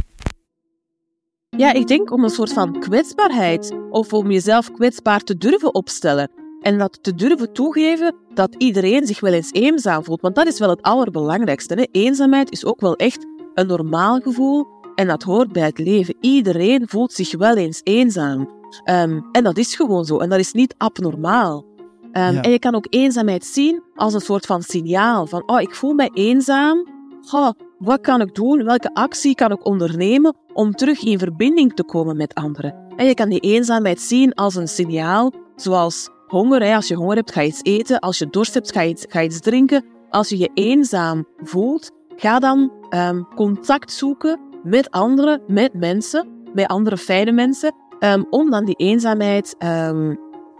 Ja, 1.50 1.74
ik 1.74 1.88
denk 1.88 2.12
om 2.12 2.24
een 2.24 2.30
soort 2.30 2.54
van 2.54 2.80
kwetsbaarheid 2.80 3.72
of 3.90 4.14
om 4.14 4.32
jezelf 4.32 4.72
kwetsbaar 4.72 5.20
te 5.20 5.38
durven 5.38 5.74
opstellen. 5.74 6.32
En 6.62 6.78
dat 6.78 7.04
te 7.04 7.16
durven 7.16 7.54
toegeven 7.54 8.16
dat 8.34 8.56
iedereen 8.58 9.08
zich 9.08 9.20
wel 9.20 9.34
eens 9.34 9.52
eenzaam 9.52 10.04
voelt. 10.04 10.22
Want 10.22 10.36
dat 10.36 10.48
is 10.48 10.60
wel 10.60 10.70
het 10.70 10.82
allerbelangrijkste. 10.82 11.74
Hè? 11.74 11.86
Eenzaamheid 11.92 12.52
is 12.52 12.66
ook 12.66 12.82
wel 12.82 12.96
echt 12.96 13.26
een 13.56 13.68
normaal 13.68 14.20
gevoel 14.20 14.68
en 14.96 15.08
dat 15.08 15.24
hoort 15.24 15.52
bij 15.52 15.63
het 15.63 15.78
leven. 15.80 16.15
Iedereen 16.22 16.88
voelt 16.88 17.13
zich 17.13 17.38
wel 17.38 17.56
eens 17.56 17.82
eenzaam. 17.84 18.50
Ehm, 18.84 19.20
en 19.32 19.44
dat 19.44 19.58
is 19.58 19.76
gewoon 19.76 20.06
zo. 20.06 20.18
En 20.18 20.30
dat 20.30 20.39
is 20.39 20.52
niet 20.54 20.76
abnormaal. 20.78 21.65
Ehm, 22.12 22.34
Ja. 22.34 22.41
En 22.41 22.52
je 22.52 22.60
kan 22.60 22.76
ook 22.76 22.88
eenzaamheid 22.89 23.46
zien 23.46 23.84
als 23.96 24.13
een 24.13 24.22
soort 24.22 24.46
van 24.46 24.62
signaal. 24.62 25.28
Van, 25.28 25.44
oh, 25.46 25.62
ik 25.62 25.76
voel 25.76 25.94
mij 25.94 26.10
eenzaam. 26.13 26.88
Goh, 27.22 27.50
wat 27.78 28.02
kan 28.02 28.22
ik 28.22 28.36
doen? 28.36 28.63
Welke 28.63 28.94
actie 28.94 29.36
kan 29.36 29.52
ik 29.52 29.65
ondernemen 29.65 30.36
om 30.54 30.72
terug 30.72 31.04
in 31.04 31.20
verbinding 31.20 31.74
te 31.74 31.84
komen 31.84 32.18
met 32.18 32.34
anderen? 32.34 32.76
En 32.96 33.06
je 33.06 33.13
kan 33.13 33.30
die 33.30 33.39
eenzaamheid 33.39 34.02
zien 34.02 34.34
als 34.34 34.56
een 34.56 34.68
signaal, 34.68 35.32
zoals 35.56 36.10
honger. 36.28 36.63
Hè. 36.63 36.76
Als 36.76 36.88
je 36.88 36.96
honger 36.96 37.15
hebt, 37.15 37.32
ga 37.32 37.41
je 37.41 37.48
iets 37.48 37.63
eten. 37.63 38.00
Als 38.00 38.18
je 38.18 38.28
dorst 38.30 38.54
hebt, 38.54 38.72
ga 38.72 38.82
je 38.82 38.89
iets, 38.89 39.06
ga 39.10 39.20
je 39.20 39.28
iets 39.28 39.39
drinken. 39.39 39.86
Als 40.10 40.30
je 40.30 40.38
je 40.38 40.50
eenzaam 40.54 41.26
voelt, 41.44 41.91
ga 42.15 42.39
dan 42.39 42.72
ehm, 42.96 43.24
contact 43.36 43.92
zoeken 43.92 44.40
met 44.64 44.92
anderen, 44.92 45.42
met 45.48 45.74
mensen, 45.74 46.28
met 46.54 46.68
andere 46.68 46.98
fijne 46.98 47.32
mensen, 47.32 47.76
ehm, 48.00 48.24
om 48.30 48.50
dan 48.50 48.66
die 48.66 48.76
eenzaamheid 48.76 49.56
ehm, 49.58 50.16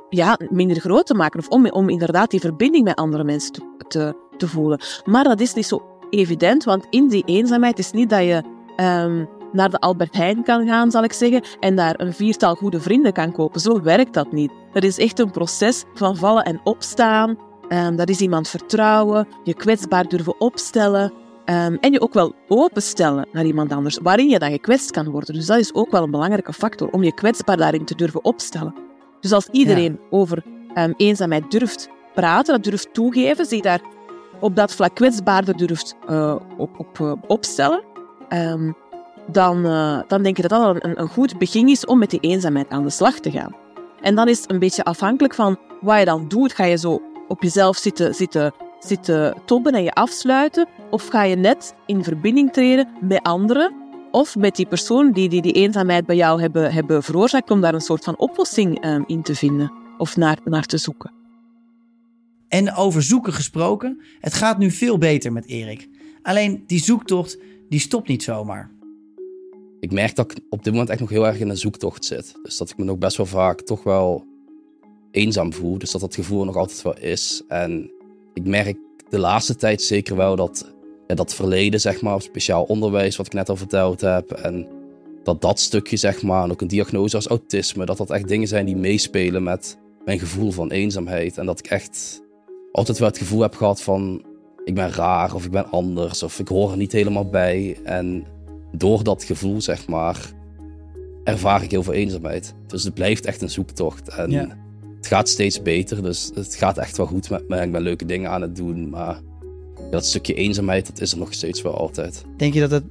ja, 0.10 0.39
minder 0.50 0.80
groot 0.80 1.06
te 1.06 1.13
maken. 1.13 1.39
Of 1.39 1.48
om, 1.48 1.69
om 1.69 1.89
inderdaad 1.89 2.32
die 2.32 2.39
verbinding 2.39 2.84
met 2.84 2.95
andere 2.95 3.24
mensen 3.24 3.54
te, 3.88 4.15
te, 4.38 4.48
voelen. 4.48 4.80
Maar 5.06 5.24
dat 5.24 5.39
is 5.39 5.54
niet 5.54 5.65
zo 5.65 5.84
evident, 6.10 6.63
want 6.63 6.86
in 6.89 7.08
die 7.08 7.24
eenzaamheid 7.26 7.80
is 7.80 7.91
niet 7.91 8.10
dat 8.10 8.24
je 8.24 8.43
naar 9.52 9.69
de 9.69 9.80
Albert 9.80 10.15
Heijn 10.15 10.43
kan 10.43 10.67
gaan, 10.67 10.91
zal 10.91 11.04
ik 11.04 11.13
zeggen, 11.13 11.43
en 11.60 11.76
daar 11.76 12.00
een 12.00 12.13
viertal 12.13 12.56
goede 12.56 12.80
vrienden 12.80 13.13
kan 13.13 13.32
kopen. 13.32 13.62
Zo 13.62 13.82
werkt 13.82 14.13
dat 14.13 14.32
niet. 14.32 14.52
Dat 14.74 14.84
is 14.84 14.98
echt 14.98 15.19
een 15.19 15.32
proces 15.32 15.84
van 15.93 16.17
vallen 16.17 16.43
en 16.43 16.62
opstaan. 16.63 17.38
Ehm, 17.67 17.95
dat 17.95 18.10
is 18.10 18.19
iemand 18.19 18.48
vertrouwen, 18.48 19.28
je 19.43 19.54
kwetsbaar 19.54 20.08
durven 20.08 20.39
opstellen. 20.39 21.12
Ehm, 21.45 21.75
en 21.79 21.91
je 21.91 22.01
ook 22.01 22.13
wel 22.13 22.36
openstellen 22.47 23.27
naar 23.31 23.45
iemand 23.45 23.71
anders, 23.71 23.99
waarin 24.01 24.29
je 24.29 24.39
dan 24.39 24.51
gekwetst 24.51 24.91
kan 24.91 25.10
worden. 25.10 25.34
Dus 25.34 25.45
dat 25.45 25.58
is 25.58 25.73
ook 25.73 25.91
wel 25.91 26.03
een 26.03 26.12
belangrijke 26.12 26.53
factor, 26.53 26.89
om 26.89 27.03
je 27.03 27.13
kwetsbaar 27.13 27.58
daarin 27.58 27.86
te 27.86 27.95
durven 27.95 28.23
opstellen. 28.23 28.75
Dus 29.19 29.31
als 29.31 29.47
iedereen 29.51 29.99
over 30.10 30.43
ehm, 30.73 30.93
eenzaamheid 30.97 31.51
durft 31.51 31.89
praten, 32.13 32.53
dat 32.53 32.63
durft 32.63 32.93
toegeven, 32.93 33.45
zich 33.45 33.62
daar 33.62 33.81
op 34.39 34.55
dat 34.55 34.73
vlak 34.73 34.95
kwetsbaarder 34.95 35.58
durft 35.58 35.95
eh, 36.08 36.36
op, 36.58 36.79
op, 36.79 36.99
eh, 36.99 37.12
opstellen, 37.27 37.84
ehm, 38.29 38.71
dan, 39.27 39.65
eh, 39.65 39.99
dan 40.08 40.23
denk 40.23 40.38
ik 40.38 40.49
dat 40.49 40.60
dat 40.60 40.84
een, 40.84 40.99
een 40.99 41.08
goed 41.08 41.38
begin 41.38 41.67
is 41.67 41.86
om 41.86 41.99
met 41.99 42.10
die 42.10 42.19
eenzaamheid 42.19 42.69
aan 42.69 42.84
de 42.84 42.89
slag 42.89 43.19
te 43.19 43.31
gaan. 43.31 43.55
En 44.01 44.15
dan 44.15 44.27
is 44.27 44.41
het 44.41 44.51
een 44.51 44.60
beetje 44.60 44.84
afhankelijk 44.84 45.34
van 45.34 45.58
wat 45.81 45.99
je 45.99 46.05
dan 46.05 46.27
doet. 46.27 46.53
Ga 46.53 46.63
je 46.63 46.77
zo 46.77 47.01
op 47.27 47.43
jezelf 47.43 47.77
zitten, 47.77 48.15
zitten, 48.15 48.53
zitten 48.88 49.36
tobben 49.45 49.74
en 49.74 49.84
je 49.84 49.93
afsluiten? 49.93 50.67
Of 50.89 51.08
ga 51.08 51.24
je 51.24 51.36
net 51.36 51.76
in 51.86 52.04
verbinding 52.04 52.54
treden 52.54 52.88
met 53.02 53.24
anderen? 53.24 53.74
Of 54.12 54.36
met 54.36 54.56
die 54.56 54.65
persoon 54.65 55.12
die 55.12 55.30
die, 55.30 55.41
die 55.41 55.54
eenzaamheid 55.54 56.06
bij 56.06 56.15
jou 56.15 56.41
hebben, 56.41 56.74
hebben 56.74 57.04
veroorzaakt, 57.04 57.52
om 57.52 57.62
daar 57.62 57.74
een 57.74 57.82
soort 57.82 58.04
van 58.04 58.17
oplossing 58.17 58.82
ehm, 58.82 59.04
in 59.06 59.21
te 59.21 59.36
vinden 59.36 59.71
of 59.98 60.17
naar, 60.17 60.38
naar 60.43 60.65
te 60.65 60.78
zoeken. 60.78 61.12
En 62.48 62.74
over 62.74 63.04
zoeken 63.04 63.34
gesproken, 63.34 64.02
het 64.19 64.34
gaat 64.34 64.58
nu 64.58 64.71
veel 64.71 64.98
beter 64.98 65.32
met 65.32 65.48
Erik. 65.48 65.89
Alleen 66.21 66.63
die 66.67 66.80
zoektocht, 66.80 67.38
die 67.69 67.80
stopt 67.80 68.08
niet 68.08 68.24
zomaar. 68.24 68.71
Ik 69.80 69.91
merk 69.91 70.15
dat 70.15 70.32
ik 70.32 70.39
op 70.50 70.63
dit 70.63 70.74
moment 70.74 70.89
echt 70.89 71.00
nog 71.00 71.10
heel 71.10 71.28
erg 71.28 71.39
in 71.39 71.50
een 71.50 71.58
zoektocht 71.58 72.06
zit. 72.06 72.36
Dus 72.43 72.58
dat 72.58 72.69
ik 72.69 72.78
me 72.78 72.84
nog 72.84 72.98
best 72.98 73.17
wel 73.17 73.26
vaak 73.26 73.62
toch 73.62 73.84
wel 73.84 74.26
eenzaam 75.12 75.54
voel. 75.54 75.78
Dus 75.78 75.91
dat 75.91 76.02
dat 76.02 76.15
gevoel 76.15 76.39
er 76.39 76.45
nog 76.45 76.56
altijd 76.56 76.82
wel 76.82 76.98
is. 76.98 77.43
En 77.48 77.91
ik 78.36 78.45
merk 78.45 78.78
de 79.10 79.19
laatste 79.19 79.56
tijd 79.56 79.82
zeker 79.82 80.15
wel 80.15 80.36
dat 80.36 80.74
ja, 81.08 81.15
dat 81.15 81.34
verleden, 81.34 81.82
zeg 81.82 82.02
maar, 82.02 82.21
speciaal 82.21 82.63
onderwijs, 82.63 83.15
wat 83.15 83.26
ik 83.26 83.34
net 83.34 83.50
al 83.50 83.56
verteld 83.56 84.02
heb. 84.02 84.32
En 84.32 84.67
dat 85.24 85.41
dat 85.41 85.60
stukje, 85.60 85.98
zeg 85.98 86.21
maar, 86.21 86.43
en 86.43 86.52
ook 86.52 86.62
een 86.62 86.67
diagnose 86.67 87.15
als 87.15 87.28
autisme, 87.28 87.86
dat 87.86 87.98
dat 87.98 88.10
echt 88.10 88.28
dingen 88.28 88.48
zijn 88.48 88.65
die 88.65 88.76
meespelen 88.76 89.43
met 89.43 89.78
mijn 90.06 90.19
gevoel 90.19 90.52
van 90.52 90.71
eenzaamheid. 90.71 91.38
En 91.38 91.45
dat 91.45 91.60
ik 91.60 91.67
echt 91.67 92.21
altijd 92.71 92.98
wel 92.98 93.08
het 93.08 93.17
gevoel 93.17 93.41
heb 93.41 93.56
gehad 93.56 93.82
van, 93.82 94.26
ik 94.63 94.76
ben 94.76 94.91
raar 94.91 95.34
of 95.34 95.45
ik 95.45 95.52
ben 95.52 95.71
anders 95.71 96.24
of 96.24 96.39
ik 96.39 96.48
hoor 96.48 96.71
er 96.71 96.78
niet 96.78 96.91
helemaal 96.91 97.30
bij. 97.30 97.78
En 97.84 98.26
door 98.71 99.04
dat 99.04 99.24
gevoel, 99.24 99.62
zeg 99.62 99.88
maar, 99.88 100.34
ervaar 101.24 101.63
ik 101.63 101.71
heel 101.71 101.84
veel 101.84 101.93
eenzaamheid. 101.93 102.54
Dus 102.67 102.84
het 102.84 102.93
blijft 102.93 103.26
echt 103.26 103.41
een 103.41 103.50
zoektocht. 103.50 104.10
En. 104.10 104.63
Het 105.05 105.13
gaat 105.13 105.29
steeds 105.29 105.61
beter, 105.61 106.03
dus 106.03 106.31
het 106.33 106.55
gaat 106.55 106.77
echt 106.77 106.97
wel 106.97 107.05
goed 107.05 107.29
met 107.29 107.47
me. 107.47 107.61
Ik 107.61 107.71
ben 107.71 107.81
leuke 107.81 108.05
dingen 108.05 108.29
aan 108.29 108.41
het 108.41 108.55
doen, 108.55 108.89
maar 108.89 109.19
dat 109.91 110.05
stukje 110.05 110.33
eenzaamheid, 110.33 110.87
dat 110.87 111.01
is 111.01 111.11
er 111.11 111.17
nog 111.17 111.33
steeds 111.33 111.61
wel 111.61 111.77
altijd. 111.77 112.23
Denk 112.37 112.53
je 112.53 112.59
dat 112.59 112.71
het, 112.71 112.83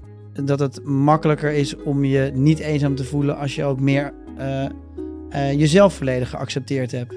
dat 0.46 0.58
het 0.58 0.84
makkelijker 0.84 1.52
is 1.52 1.76
om 1.76 2.04
je 2.04 2.30
niet 2.34 2.58
eenzaam 2.58 2.94
te 2.94 3.04
voelen 3.04 3.36
als 3.36 3.54
je 3.54 3.64
ook 3.64 3.80
meer 3.80 4.12
eh, 4.36 4.64
eh, 4.64 5.52
jezelf 5.58 5.94
volledig 5.94 6.30
geaccepteerd 6.30 6.90
hebt? 6.90 7.14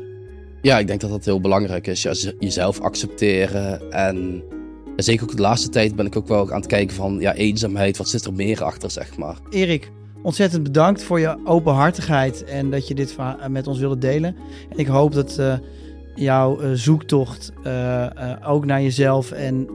Ja, 0.62 0.80
ik 0.80 0.88
denk 0.88 1.02
dat 1.02 1.10
dat 1.10 1.26
heel 1.26 1.42
belangrijk 1.42 1.88
is. 1.88 2.02
Ja, 2.02 2.14
jezelf 2.40 2.80
accepteren. 2.80 3.92
En 3.92 4.44
zeker 4.96 5.24
ook 5.24 5.36
de 5.36 5.42
laatste 5.42 5.70
tijd 5.70 5.96
ben 5.96 6.06
ik 6.06 6.16
ook 6.16 6.28
wel 6.28 6.52
aan 6.52 6.60
het 6.60 6.70
kijken 6.70 6.96
van 6.96 7.20
ja, 7.20 7.34
eenzaamheid. 7.34 7.98
Wat 7.98 8.10
zit 8.10 8.26
er 8.26 8.34
meer 8.34 8.64
achter, 8.64 8.92
zeg 8.92 9.18
maar. 9.18 9.38
Erik, 9.50 9.92
ontzettend 10.22 10.64
bedankt 10.64 11.04
voor 11.04 11.20
je 11.20 11.38
openhartigheid 11.46 12.44
en 12.44 12.72
dat 12.72 12.88
je 12.88 12.96
dit 12.96 13.16
met 13.50 13.68
ons 13.68 13.80
wilde 13.80 13.98
delen. 13.98 14.36
En 14.70 14.78
ik 14.78 14.88
hoop 14.88 15.14
dat 15.14 15.38
eh, 15.38 15.54
jouw 16.16 16.60
eh, 16.60 16.72
zoektocht 16.74 17.52
eh, 17.64 18.06
ook 18.46 18.66
naar 18.66 18.82
jezelf 18.82 19.32
en 19.32 19.68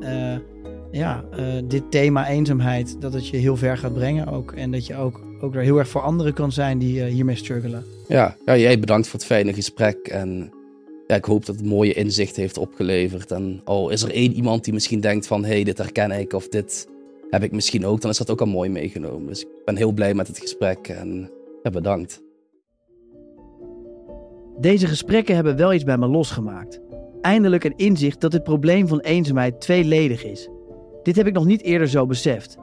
ja, 0.90 1.24
dit 1.64 1.82
thema 1.90 2.28
eenzaamheid, 2.28 3.00
dat 3.00 3.12
het 3.12 3.28
je 3.28 3.36
heel 3.36 3.56
ver 3.56 3.78
gaat 3.78 3.94
brengen 3.94 4.26
ook. 4.26 4.52
En 4.52 4.70
dat 4.70 4.86
je 4.86 4.96
ook, 4.96 5.20
ook 5.40 5.54
er 5.54 5.62
heel 5.62 5.78
erg 5.78 5.88
voor 5.88 6.00
anderen 6.00 6.32
kan 6.32 6.52
zijn 6.52 6.78
die 6.78 7.04
hiermee 7.04 7.36
struggelen. 7.36 7.84
Ja, 8.08 8.36
ja, 8.44 8.56
jij 8.56 8.78
bedankt 8.78 9.06
voor 9.06 9.18
het 9.18 9.28
fijne 9.28 9.52
gesprek. 9.52 10.08
En 10.08 10.52
ja, 11.06 11.14
ik 11.16 11.24
hoop 11.24 11.46
dat 11.46 11.56
het 11.56 11.64
mooie 11.64 11.92
inzicht 11.92 12.36
heeft 12.36 12.58
opgeleverd. 12.58 13.30
En 13.30 13.60
al 13.64 13.90
is 13.90 14.02
er 14.02 14.10
één 14.10 14.32
iemand 14.32 14.64
die 14.64 14.72
misschien 14.72 15.00
denkt 15.00 15.26
van... 15.26 15.44
hé, 15.44 15.52
hey, 15.52 15.64
dit 15.64 15.78
herken 15.78 16.10
ik 16.10 16.32
of 16.32 16.48
dit 16.48 16.86
heb 17.32 17.42
ik 17.42 17.52
misschien 17.52 17.86
ook... 17.86 18.00
dan 18.00 18.10
is 18.10 18.18
dat 18.18 18.30
ook 18.30 18.40
al 18.40 18.46
mooi 18.46 18.70
meegenomen. 18.70 19.26
Dus 19.26 19.40
ik 19.40 19.64
ben 19.64 19.76
heel 19.76 19.92
blij 19.92 20.14
met 20.14 20.26
het 20.26 20.38
gesprek 20.38 20.88
en 20.88 21.30
bedankt. 21.62 22.22
Deze 24.58 24.86
gesprekken 24.86 25.34
hebben 25.34 25.56
wel 25.56 25.72
iets 25.72 25.84
bij 25.84 25.98
me 25.98 26.06
losgemaakt. 26.06 26.80
Eindelijk 27.20 27.64
een 27.64 27.76
inzicht 27.76 28.20
dat 28.20 28.32
het 28.32 28.42
probleem 28.42 28.88
van 28.88 29.00
eenzaamheid 29.00 29.60
tweeledig 29.60 30.24
is. 30.24 30.48
Dit 31.02 31.16
heb 31.16 31.26
ik 31.26 31.32
nog 31.32 31.44
niet 31.44 31.62
eerder 31.62 31.88
zo 31.88 32.06
beseft. 32.06 32.56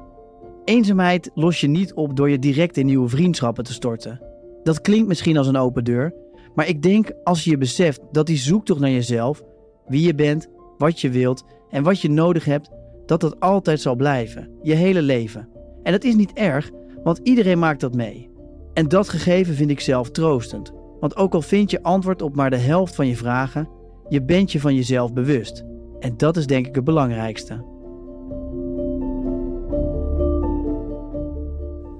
Eenzaamheid 0.64 1.32
los 1.34 1.62
je 1.62 1.68
niet 1.68 1.94
op 1.94 2.16
door 2.16 2.30
je 2.30 2.40
direct 2.40 2.78
in 2.78 2.86
nieuwe 2.86 3.10
vriendschappen 3.10 3.64
te 3.64 3.74
storten. 3.74 4.22
Dat 4.64 4.82
klinkt 4.82 5.08
misschien 5.08 5.38
als 5.38 5.48
een 5.48 5.58
open 5.58 5.84
deur, 5.84 6.14
maar 6.56 6.68
ik 6.68 6.82
denk 6.82 7.12
als 7.24 7.44
je 7.44 7.50
je 7.50 7.58
beseft 7.58 8.02
dat 8.12 8.28
die 8.28 8.38
zoektocht 8.38 8.80
naar 8.80 8.90
jezelf, 8.90 9.44
wie 9.88 10.06
je 10.06 10.16
bent, 10.16 10.48
wat 10.78 11.02
je 11.02 11.10
wilt 11.10 11.44
en 11.70 11.84
wat 11.84 12.02
je 12.02 12.10
nodig 12.10 12.46
hebt, 12.46 12.70
dat 13.10 13.22
dat 13.22 13.40
altijd 13.40 13.82
zal 13.82 13.96
blijven, 13.96 14.50
je 14.62 14.74
hele 14.74 15.02
leven. 15.02 15.50
En 15.84 15.92
dat 15.92 16.04
is 16.04 16.16
niet 16.16 16.34
erg, 16.34 16.72
want 17.04 17.20
iedereen 17.24 17.60
maakt 17.60 17.80
dat 17.80 17.96
mee. 17.96 18.30
En 18.74 18.88
dat 18.88 19.10
gegeven 19.10 19.56
vind 19.56 19.70
ik 19.70 19.80
zelf 19.80 20.12
troostend. 20.12 20.72
Want 21.00 21.16
ook 21.16 21.34
al 21.34 21.42
vind 21.42 21.72
je 21.72 21.84
antwoord 21.84 22.22
op 22.22 22.36
maar 22.36 22.50
de 22.50 22.58
helft 22.58 22.96
van 22.96 23.08
je 23.08 23.16
vragen, 23.16 23.70
je 24.10 24.24
bent 24.24 24.52
je 24.52 24.60
van 24.60 24.76
jezelf 24.76 25.14
bewust. 25.14 25.66
En 26.00 26.18
dat 26.18 26.38
is 26.38 26.48
denk 26.48 26.68
ik 26.68 26.76
het 26.76 26.84
belangrijkste. 26.84 27.66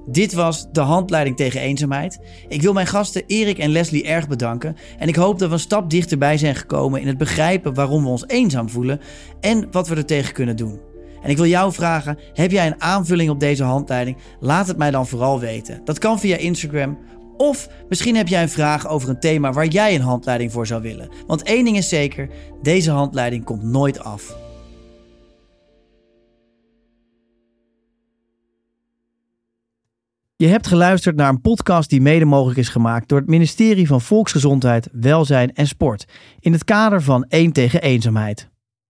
Dit 0.06 0.32
was 0.32 0.72
de 0.72 0.80
handleiding 0.80 1.36
tegen 1.36 1.60
eenzaamheid. 1.60 2.20
Ik 2.48 2.62
wil 2.62 2.72
mijn 2.72 2.86
gasten 2.86 3.22
Erik 3.26 3.58
en 3.58 3.70
Leslie 3.70 4.04
erg 4.04 4.28
bedanken. 4.28 4.76
En 4.98 5.08
ik 5.08 5.16
hoop 5.16 5.38
dat 5.38 5.48
we 5.48 5.54
een 5.54 5.60
stap 5.60 5.90
dichterbij 5.90 6.38
zijn 6.38 6.54
gekomen 6.54 7.00
in 7.00 7.06
het 7.06 7.18
begrijpen 7.18 7.74
waarom 7.74 8.02
we 8.02 8.08
ons 8.08 8.26
eenzaam 8.26 8.68
voelen 8.68 9.00
en 9.40 9.68
wat 9.70 9.88
we 9.88 9.94
er 9.94 10.06
tegen 10.06 10.32
kunnen 10.34 10.56
doen. 10.56 10.89
En 11.22 11.30
ik 11.30 11.36
wil 11.36 11.46
jou 11.46 11.72
vragen: 11.72 12.18
heb 12.32 12.50
jij 12.50 12.66
een 12.66 12.82
aanvulling 12.82 13.30
op 13.30 13.40
deze 13.40 13.64
handleiding? 13.64 14.16
Laat 14.40 14.66
het 14.66 14.76
mij 14.76 14.90
dan 14.90 15.06
vooral 15.06 15.40
weten. 15.40 15.80
Dat 15.84 15.98
kan 15.98 16.20
via 16.20 16.36
Instagram. 16.36 16.98
Of 17.36 17.68
misschien 17.88 18.16
heb 18.16 18.28
jij 18.28 18.42
een 18.42 18.48
vraag 18.48 18.88
over 18.88 19.08
een 19.08 19.20
thema 19.20 19.52
waar 19.52 19.66
jij 19.66 19.94
een 19.94 20.00
handleiding 20.00 20.52
voor 20.52 20.66
zou 20.66 20.82
willen. 20.82 21.08
Want 21.26 21.42
één 21.42 21.64
ding 21.64 21.76
is 21.76 21.88
zeker: 21.88 22.28
deze 22.62 22.90
handleiding 22.90 23.44
komt 23.44 23.62
nooit 23.62 24.00
af. 24.00 24.36
Je 30.40 30.46
hebt 30.46 30.66
geluisterd 30.66 31.16
naar 31.16 31.28
een 31.28 31.40
podcast 31.40 31.90
die 31.90 32.00
mede 32.00 32.24
mogelijk 32.24 32.58
is 32.58 32.68
gemaakt 32.68 33.08
door 33.08 33.18
het 33.18 33.28
ministerie 33.28 33.86
van 33.86 34.00
Volksgezondheid, 34.00 34.88
Welzijn 34.92 35.52
en 35.54 35.66
Sport 35.66 36.04
in 36.38 36.52
het 36.52 36.64
kader 36.64 37.02
van 37.02 37.24
1 37.28 37.52
tegen 37.52 37.82
eenzaamheid. 37.82 38.49